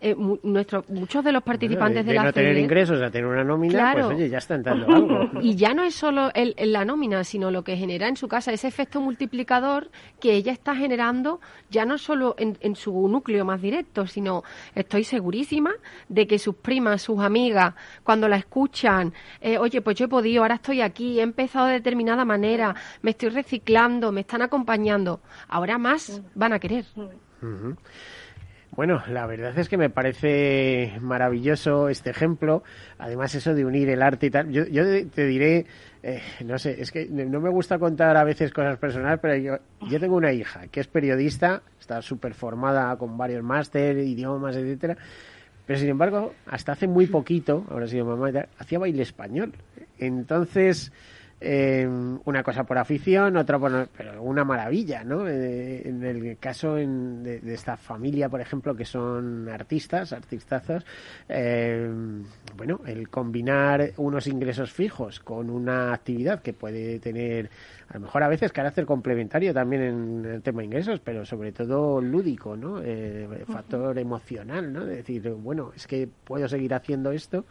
[0.00, 3.26] Eh, mu- nuestro- muchos de los participantes de, de, la no tener ingresos a tener
[3.26, 4.04] una nómina, Claro.
[4.06, 5.40] pues oye, ya está entrando algo.
[5.42, 8.28] y ya no es solo el, el- la nómina, sino lo que genera en su
[8.28, 9.90] casa, ese efecto multiplicador
[10.20, 14.44] que ella está generando ya no solo en, en su núcleo más directo, sino
[14.76, 15.72] estoy segurísima
[16.08, 17.74] de que sus primas, sus amigas,
[18.04, 21.72] cuando la escuchan, eh, oye, pues yo he podido, ahora estoy aquí, he empezado de
[21.72, 22.72] determinada manera,
[23.02, 26.84] me estoy reciclando, me están acompañando, ahora más van a querer.
[27.42, 27.76] Ujú.
[28.78, 32.62] Bueno, la verdad es que me parece maravilloso este ejemplo.
[32.96, 34.52] Además, eso de unir el arte y tal.
[34.52, 35.66] Yo, yo te diré,
[36.04, 39.56] eh, no sé, es que no me gusta contar a veces cosas personales, pero yo,
[39.88, 44.96] yo tengo una hija que es periodista, está súper formada con varios máster, idiomas, etcétera.
[45.66, 49.54] Pero sin embargo, hasta hace muy poquito, ahora sido mamá, hacía baile español.
[49.98, 50.92] Entonces,
[51.40, 51.86] eh,
[52.24, 53.88] una cosa por afición, otra por...
[53.96, 55.26] Pero una maravilla, ¿no?
[55.28, 60.84] Eh, en el caso en- de, de esta familia, por ejemplo, que son artistas, artistazos,
[61.28, 61.88] eh,
[62.56, 67.50] bueno, el combinar unos ingresos fijos con una actividad que puede tener,
[67.88, 71.52] a lo mejor a veces carácter complementario también en el tema de ingresos, pero sobre
[71.52, 72.80] todo lúdico, ¿no?
[72.82, 74.84] Eh, factor emocional, ¿no?
[74.84, 77.44] De decir, bueno, es que puedo seguir haciendo esto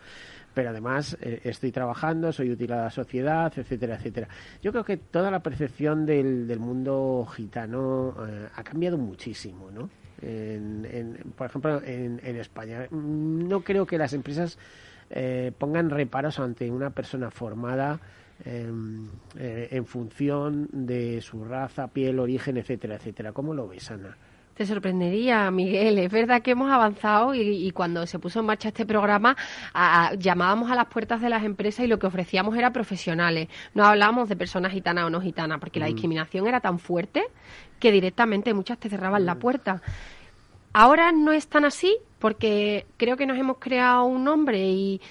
[0.58, 4.28] pero además eh, estoy trabajando, soy útil a la sociedad, etcétera, etcétera.
[4.60, 9.88] Yo creo que toda la percepción del, del mundo gitano eh, ha cambiado muchísimo, ¿no?
[10.20, 12.88] En, por ejemplo, en, en España.
[12.90, 14.58] Mm, No creo que las empresas
[15.12, 18.00] eh, pongan reparos ante una persona formada
[18.44, 18.68] eh,
[19.38, 23.32] eh, en función de su raza, piel, origen, etcétera, etcétera.
[23.32, 24.18] ¿Cómo lo ves, Ana?
[24.58, 26.00] Te sorprendería, Miguel.
[26.00, 29.38] Es verdad que hemos avanzado y, y cuando se puso en marcha este programa
[29.72, 33.50] a- a- llamábamos a las puertas de las empresas y lo que ofrecíamos era profesionales.
[33.76, 35.90] No hablábamos de personas gitanas o no gitanas, porque la Mm.
[35.90, 37.24] discriminación era tan fuerte
[37.80, 39.80] que directamente muchas te cerraban la puerta.
[40.74, 45.02] Ahora no es tan así porque creo que nos hemos creado un nombre y,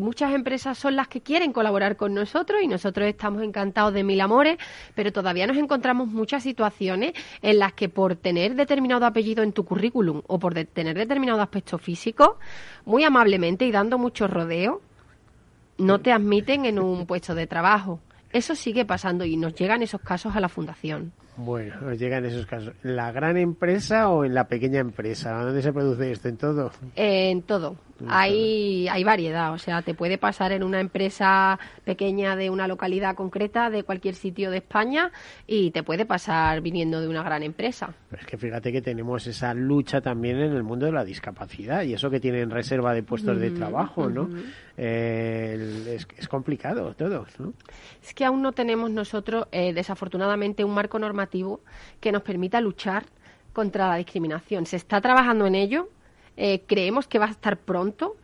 [0.00, 4.20] muchas empresas son las que quieren colaborar con nosotros y nosotros estamos encantados de mil
[4.20, 4.58] amores,
[4.94, 7.12] pero todavía nos encontramos muchas situaciones
[7.42, 11.78] en las que por tener determinado apellido en tu currículum o por tener determinado aspecto
[11.78, 12.38] físico,
[12.84, 14.80] muy amablemente y dando mucho rodeo,
[15.78, 18.00] no te admiten en un puesto de trabajo.
[18.32, 21.12] Eso sigue pasando y nos llegan esos casos a la fundación.
[21.36, 22.74] Bueno, os llegan esos casos.
[22.82, 25.32] ¿La gran empresa o en la pequeña empresa?
[25.42, 26.28] ¿Dónde se produce esto?
[26.28, 26.70] ¿En todo?
[26.94, 27.76] Eh, en todo.
[28.08, 33.14] Hay, hay variedad, o sea, te puede pasar en una empresa pequeña de una localidad
[33.14, 35.12] concreta, de cualquier sitio de España,
[35.46, 37.94] y te puede pasar viniendo de una gran empresa.
[38.10, 41.82] Pero es que fíjate que tenemos esa lucha también en el mundo de la discapacidad
[41.82, 44.28] y eso que tienen reserva de puestos de Mm, trabajo, ¿no?
[44.76, 47.52] Eh, es complicado todo, ¿no?
[48.02, 51.60] Es que aún no tenemos nosotros, eh, desafortunadamente, un marco normativo
[52.00, 53.04] que nos permita luchar
[53.52, 54.66] contra la discriminación.
[54.66, 55.88] Se está trabajando en ello,
[56.36, 58.16] eh, creemos que va a estar pronto,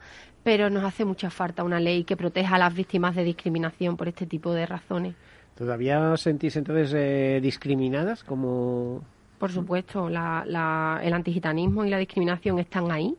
[0.42, 4.08] pero nos hace mucha falta una ley que proteja a las víctimas de discriminación por
[4.08, 5.14] este tipo de razones.
[5.56, 9.02] ¿Todavía os sentís entonces eh, discriminadas como
[9.38, 13.14] Por supuesto, la, la- el antigitanismo y la discriminación están ahí.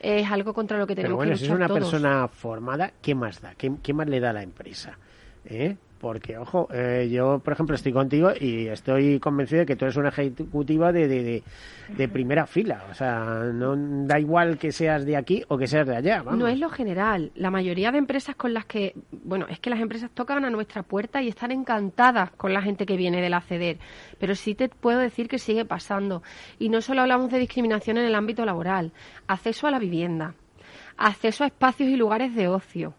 [0.00, 1.80] Es algo contra lo que Pero tenemos bueno, que si es luchar una todos.
[1.90, 3.54] persona formada, ¿qué más da?
[3.56, 4.96] ¿Qué, qué más le da a la empresa?
[5.44, 5.76] ¿Eh?
[6.00, 9.96] Porque, ojo, eh, yo, por ejemplo, estoy contigo y estoy convencido de que tú eres
[9.96, 11.42] una ejecutiva de, de, de-
[11.96, 12.84] de primera fila.
[12.90, 13.74] O sea, no
[14.06, 16.22] da igual que seas de aquí o que seas de allá.
[16.22, 16.38] Vamos.
[16.38, 17.32] No es lo general.
[17.34, 20.82] La mayoría de empresas con las que, bueno, es que las empresas tocan a nuestra
[20.82, 23.78] puerta y están encantadas con la gente que viene del acceder.
[24.20, 26.22] Pero sí te puedo decir que sigue pasando.
[26.58, 28.92] Y no solo hablamos de discriminación en el ámbito laboral,
[29.26, 30.34] acceso a la vivienda,
[30.96, 32.94] acceso a espacios y lugares de ocio.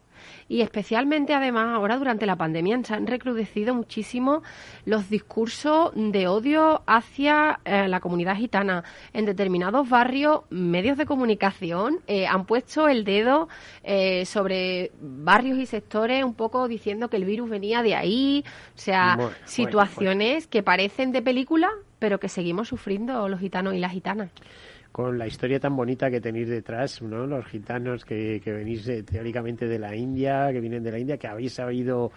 [0.49, 4.41] Y especialmente, además, ahora durante la pandemia se han recrudecido muchísimo
[4.83, 8.83] los discursos de odio hacia eh, la comunidad gitana.
[9.13, 13.47] En determinados barrios, medios de comunicación eh, han puesto el dedo
[13.83, 18.43] eh, sobre barrios y sectores, un poco diciendo que el virus venía de ahí.
[18.75, 21.69] O sea, Bueno, bueno, situaciones que parecen de película,
[21.99, 24.31] pero que seguimos sufriendo los gitanos y las gitanas.
[24.91, 27.27] Con la historia tan bonita que tenéis detrás, ¿no?
[27.27, 31.17] Los gitanos que, que venís eh, teóricamente de la India, que vienen de la India,
[31.17, 32.11] que habéis sabido,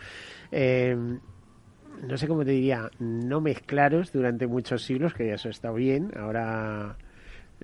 [0.51, 6.13] eh, no sé cómo te diría, no mezclaros durante muchos siglos, que eso está bien.
[6.17, 6.97] Ahora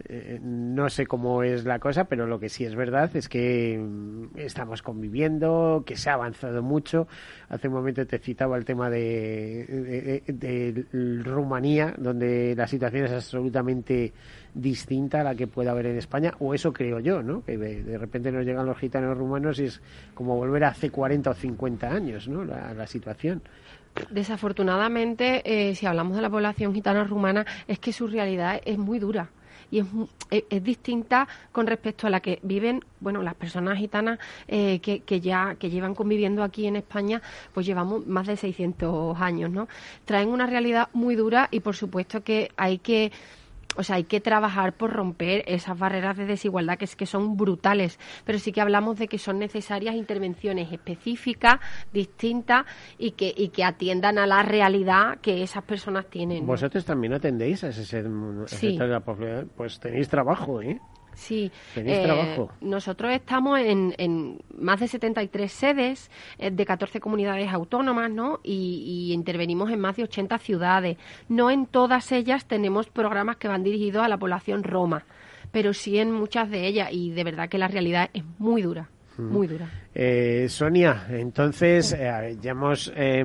[0.08, 3.78] eh, no sé cómo es la cosa, pero lo que sí es verdad es que
[3.78, 7.08] mm, estamos conviviendo, que se ha avanzado mucho.
[7.48, 14.12] Hace un momento te citaba el tema de, de- Rumanía, donde la situación es absolutamente
[14.54, 17.44] distinta a la que puede haber en España, o eso creo yo, ¿no?
[17.44, 19.80] Que de, de repente nos llegan los gitanos rumanos y es
[20.14, 22.44] como volver a hace 40 o 50 años, ¿no?
[22.44, 23.42] La, la situación.
[24.10, 28.98] Desafortunadamente, eh, si hablamos de la población gitana rumana, es que su realidad es muy
[28.98, 29.30] dura
[29.70, 29.86] y es,
[30.30, 35.00] es, es distinta con respecto a la que viven, bueno, las personas gitanas eh, que,
[35.00, 39.68] que ya que llevan conviviendo aquí en España, pues llevamos más de 600 años, ¿no?
[40.04, 43.12] Traen una realidad muy dura y por supuesto que hay que
[43.76, 47.36] o sea, hay que trabajar por romper esas barreras de desigualdad que es que son
[47.36, 51.56] brutales, pero sí que hablamos de que son necesarias intervenciones específicas,
[51.92, 52.64] distintas
[52.98, 56.40] y que y que atiendan a la realidad que esas personas tienen.
[56.40, 56.46] ¿no?
[56.48, 57.96] Vosotros también atendéis a ese, Sí.
[58.46, 59.50] sector de la población.
[59.56, 60.80] Pues tenéis trabajo, ¿eh?
[61.18, 62.52] Sí, Tenéis eh, trabajo.
[62.60, 68.38] nosotros estamos en, en más de 73 sedes eh, de 14 comunidades autónomas, ¿no?
[68.44, 70.96] Y, y intervenimos en más de 80 ciudades.
[71.28, 75.04] No en todas ellas tenemos programas que van dirigidos a la población roma,
[75.50, 78.88] pero sí en muchas de ellas y de verdad que la realidad es muy dura,
[79.18, 79.68] muy dura.
[79.94, 83.24] Eh, Sonia, entonces eh, ya hemos eh,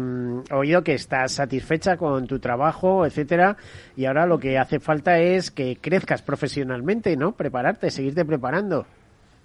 [0.51, 3.57] oído que estás satisfecha con tu trabajo, etcétera,
[3.95, 7.33] y ahora lo que hace falta es que crezcas profesionalmente, ¿no?
[7.33, 8.85] Prepararte, seguirte preparando.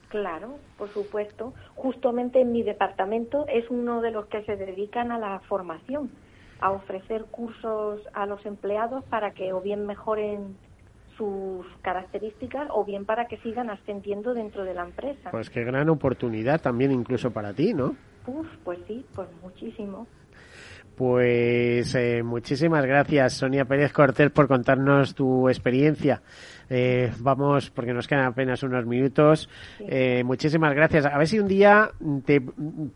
[0.09, 1.53] Claro, por supuesto.
[1.75, 6.11] Justamente en mi departamento es uno de los que se dedican a la formación,
[6.61, 10.57] a ofrecer cursos a los empleados para que o bien mejoren
[11.19, 15.31] sus características o bien para que sigan ascendiendo dentro de la empresa.
[15.31, 17.97] Pues qué gran oportunidad también incluso para ti, ¿no?
[18.27, 20.07] Uf, pues sí, pues muchísimo.
[20.97, 26.23] Pues eh, muchísimas gracias, Sonia Pérez Cortés, por contarnos tu experiencia.
[26.71, 29.49] Eh, vamos, porque nos quedan apenas unos minutos.
[29.81, 31.07] Eh, muchísimas gracias.
[31.07, 31.91] A ver si un día
[32.25, 32.41] te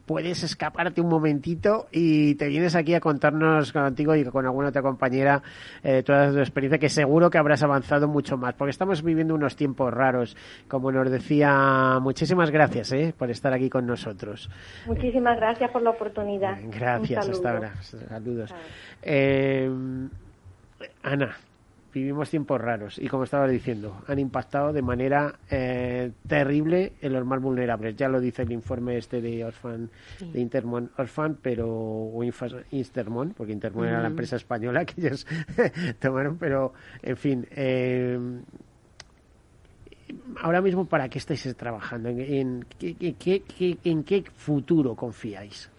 [0.07, 4.83] puedes escaparte un momentito y te vienes aquí a contarnos contigo y con alguna otra
[4.83, 5.43] compañera
[5.83, 9.57] eh, toda tu experiencia, que seguro que habrás avanzado mucho más, porque estamos viviendo unos
[9.57, 10.37] tiempos raros.
[10.69, 14.51] Como nos decía, muchísimas gracias eh, por estar aquí con nosotros.
[14.87, 16.59] Muchísimas gracias por la oportunidad.
[16.65, 17.75] Gracias, hasta ahora.
[17.83, 18.55] Saludos.
[21.03, 21.37] Ana,
[21.93, 27.25] vivimos tiempos raros y como estaba diciendo, han impactado de manera eh, terrible en los
[27.27, 27.97] más vulnerables.
[27.97, 29.91] Ya lo dice el informe este de Orphan,
[30.21, 35.27] de Intermon Orphan, pero o Intermon, porque Intermon era la empresa española que ellos
[36.01, 36.73] tomaron, pero
[37.03, 37.47] en fin.
[37.51, 38.19] eh,
[40.43, 42.09] ahora mismo, ¿para qué estáis trabajando?
[42.09, 45.71] ¿En, en qué- qué- qué- qué- en qué futuro confiáis?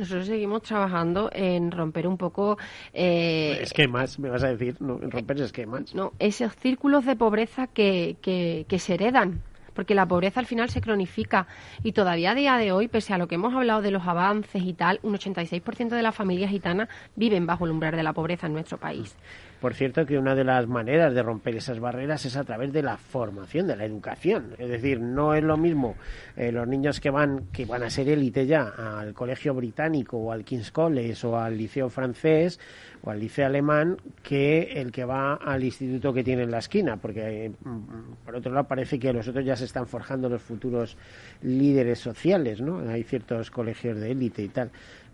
[0.00, 2.56] Nosotros seguimos trabajando en romper un poco...
[2.94, 5.94] Eh, esquemas, me vas a decir, no, en romper esquemas.
[5.94, 9.42] No, esos círculos de pobreza que, que, que se heredan
[9.74, 11.46] porque la pobreza al final se cronifica
[11.82, 14.62] y todavía a día de hoy, pese a lo que hemos hablado de los avances
[14.62, 18.46] y tal, un 86% de las familias gitanas viven bajo el umbral de la pobreza
[18.46, 19.14] en nuestro país.
[19.60, 22.82] Por cierto, que una de las maneras de romper esas barreras es a través de
[22.82, 24.54] la formación, de la educación.
[24.58, 25.96] Es decir, no es lo mismo
[26.36, 30.32] eh, los niños que van, que van a ser élite ya al colegio británico o
[30.32, 32.58] al King's College o al liceo francés
[33.02, 36.96] o al liceo alemán que el que va al instituto que tiene en la esquina,
[36.96, 40.96] porque mm, por otro lado parece que los otros ya se están forjando los futuros
[41.42, 42.78] líderes sociales, ¿no?
[42.88, 44.70] Hay ciertos colegios de élite y tal.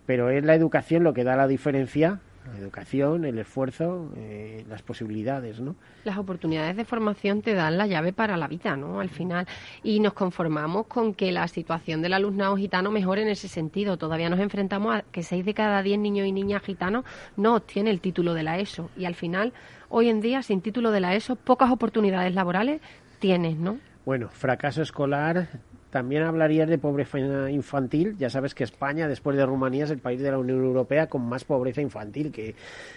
[0.07, 2.21] Pero es la educación lo que da la diferencia
[2.53, 5.77] la educación, el esfuerzo, eh, las posibilidades, ¿no?
[6.05, 9.01] Las oportunidades de formación te dan la llave para la vida, ¿no?
[9.01, 9.47] Al final.
[9.83, 13.97] Y nos conformamos con que la situación del alumnado gitano mejore en ese sentido.
[13.97, 17.05] Todavía nos enfrentamos a que seis de cada diez niños y niñas gitanos
[17.37, 18.91] no obtienen el título de la ESO.
[18.97, 19.53] Y al final,
[19.89, 22.81] hoy en día, sin título de la ESO, pocas oportunidades laborales
[23.19, 23.79] tienes, ¿no?
[24.05, 25.49] Bueno, fracaso escolar
[25.91, 28.17] también hablarías de pobreza infantil.
[28.19, 31.23] Ya sabes que España, después de Rumanía, es el país de la Unión Europea con
[31.27, 32.55] más pobreza infantil, que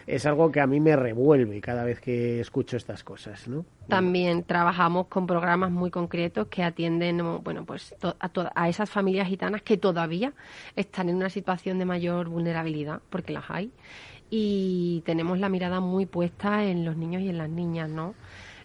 [0.07, 3.65] es algo que a mí me revuelve cada vez que escucho estas cosas, ¿no?
[3.87, 9.61] También trabajamos con programas muy concretos que atienden, bueno, pues a, a esas familias gitanas
[9.61, 10.33] que todavía
[10.75, 13.71] están en una situación de mayor vulnerabilidad, porque las hay,
[14.29, 18.13] y tenemos la mirada muy puesta en los niños y en las niñas, ¿no?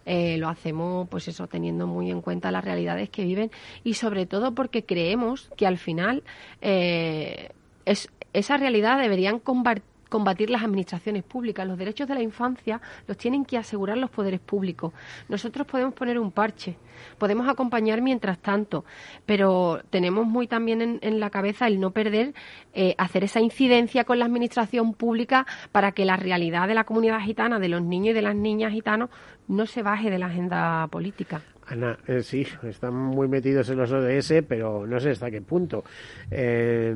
[0.06, 3.50] Eh, lo hacemos pues eso teniendo muy en cuenta las realidades que viven
[3.84, 6.22] y sobre todo porque creemos que al final
[6.60, 7.48] eh,
[7.86, 11.66] es, esa realidad deberían compartir combatir las administraciones públicas.
[11.66, 14.92] Los derechos de la infancia los tienen que asegurar los poderes públicos.
[15.28, 16.76] Nosotros podemos poner un parche,
[17.18, 18.84] podemos acompañar mientras tanto,
[19.26, 22.34] pero tenemos muy también en, la cabeza el no perder,
[22.72, 27.20] eh, hacer esa incidencia con la administración pública para que la realidad de la comunidad
[27.20, 29.10] gitana, de los niños y de las niñas gitanos,
[29.48, 31.42] no se baje de la agenda política.
[31.66, 35.84] Ana, eh, sí, están muy metidos en los ODS, pero no sé hasta qué punto.
[36.30, 36.94] Eh,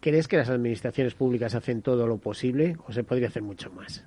[0.00, 4.04] ¿Crees que las administraciones públicas hacen todo lo posible o se podría hacer mucho más?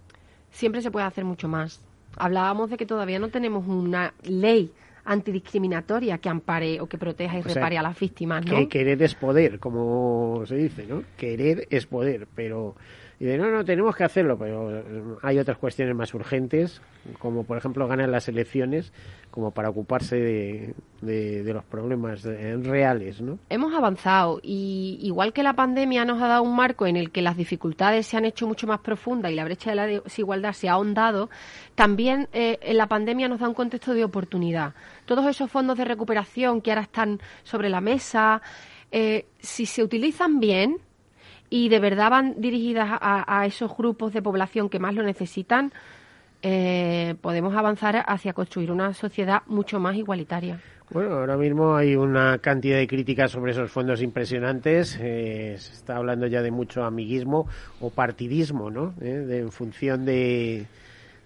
[0.49, 1.81] Siempre se puede hacer mucho más.
[2.17, 4.71] Hablábamos de que todavía no tenemos una ley
[5.05, 8.55] antidiscriminatoria que ampare o que proteja y repare a las víctimas, ¿no?
[8.55, 11.03] Que querer es poder, como se dice, ¿no?
[11.17, 12.75] Querer es poder, pero
[13.23, 16.81] y de no, no, tenemos que hacerlo, pero hay otras cuestiones más urgentes,
[17.19, 18.91] como por ejemplo ganar las elecciones,
[19.31, 23.39] como para ocuparse de, de, los problemas reales, ¿no?
[23.47, 27.21] Hemos avanzado y igual que la pandemia nos ha dado un marco en el que
[27.21, 30.67] las dificultades se han hecho mucho más profundas y la brecha de la desigualdad se
[30.67, 31.29] ha ahondado,
[31.75, 34.73] también eh, en la pandemia nos da un contexto de oportunidad.
[35.05, 38.41] Todos esos fondos de recuperación que ahora están sobre la mesa,
[38.91, 40.81] eh, si se utilizan bien,
[41.53, 45.71] y de verdad van dirigidas a, esos grupos de población que más lo necesitan,
[46.41, 50.59] eh, podemos avanzar hacia construir una sociedad mucho más igualitaria.
[50.89, 54.97] Bueno, ahora mismo hay una cantidad de críticas sobre esos fondos impresionantes.
[54.99, 57.47] Eh, se está hablando ya de mucho amiguismo
[57.79, 58.95] o partidismo, ¿no?
[58.99, 60.65] Eh, en función de,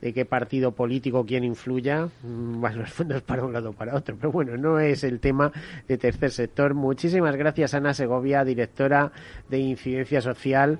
[0.01, 3.95] de qué partido político quien influya, mm, van los fondos para un lado o para
[3.95, 4.15] otro.
[4.15, 5.51] Pero bueno, no es el tema
[5.87, 6.73] de tercer sector.
[6.73, 9.11] Muchísimas gracias, Ana Segovia, directora
[9.49, 10.79] de Incidencia Social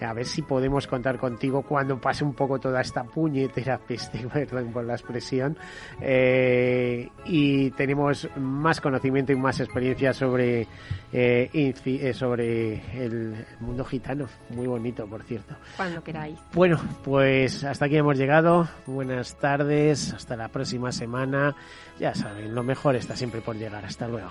[0.00, 4.72] a ver si podemos contar contigo cuando pase un poco toda esta puñetera peste, perdón
[4.72, 5.56] por la expresión,
[6.00, 10.66] eh, y tenemos más conocimiento y más experiencia sobre,
[11.12, 14.26] eh, eh, sobre el mundo gitano.
[14.50, 15.56] Muy bonito, por cierto.
[15.76, 16.38] Cuando queráis.
[16.52, 18.68] Bueno, pues hasta aquí hemos llegado.
[18.86, 21.56] Buenas tardes, hasta la próxima semana.
[21.98, 23.84] Ya saben, lo mejor está siempre por llegar.
[23.84, 24.30] Hasta luego.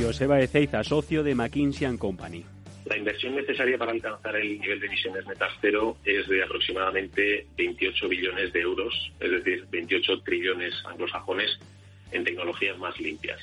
[0.00, 2.44] Joseba Ezeiza, socio de McKinsey Company.
[2.86, 8.08] La inversión necesaria para alcanzar el nivel de emisiones netas cero es de aproximadamente 28
[8.08, 11.58] billones de euros, es decir, 28 trillones anglosajones
[12.12, 13.40] en tecnologías más limpias.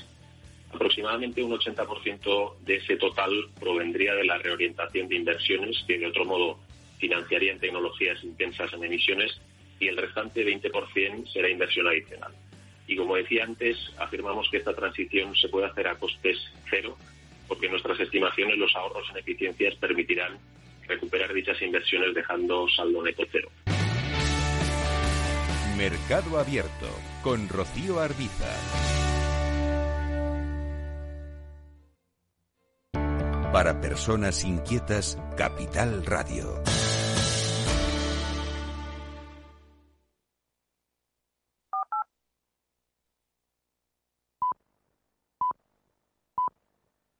[0.74, 6.26] Aproximadamente un 80% de ese total provendría de la reorientación de inversiones que de otro
[6.26, 6.60] modo
[6.98, 9.40] financiarían tecnologías intensas en emisiones
[9.80, 12.34] y el restante 20% será inversión adicional.
[12.88, 16.38] Y como decía antes, afirmamos que esta transición se puede hacer a costes
[16.70, 16.98] cero,
[17.48, 20.38] porque nuestras estimaciones los ahorros en eficiencias permitirán
[20.88, 23.50] recuperar dichas inversiones dejando saldo neto cero.
[25.78, 26.90] Mercado Abierto
[27.22, 28.52] con Rocío Arbiza.
[33.54, 36.64] Para personas inquietas, Capital Radio.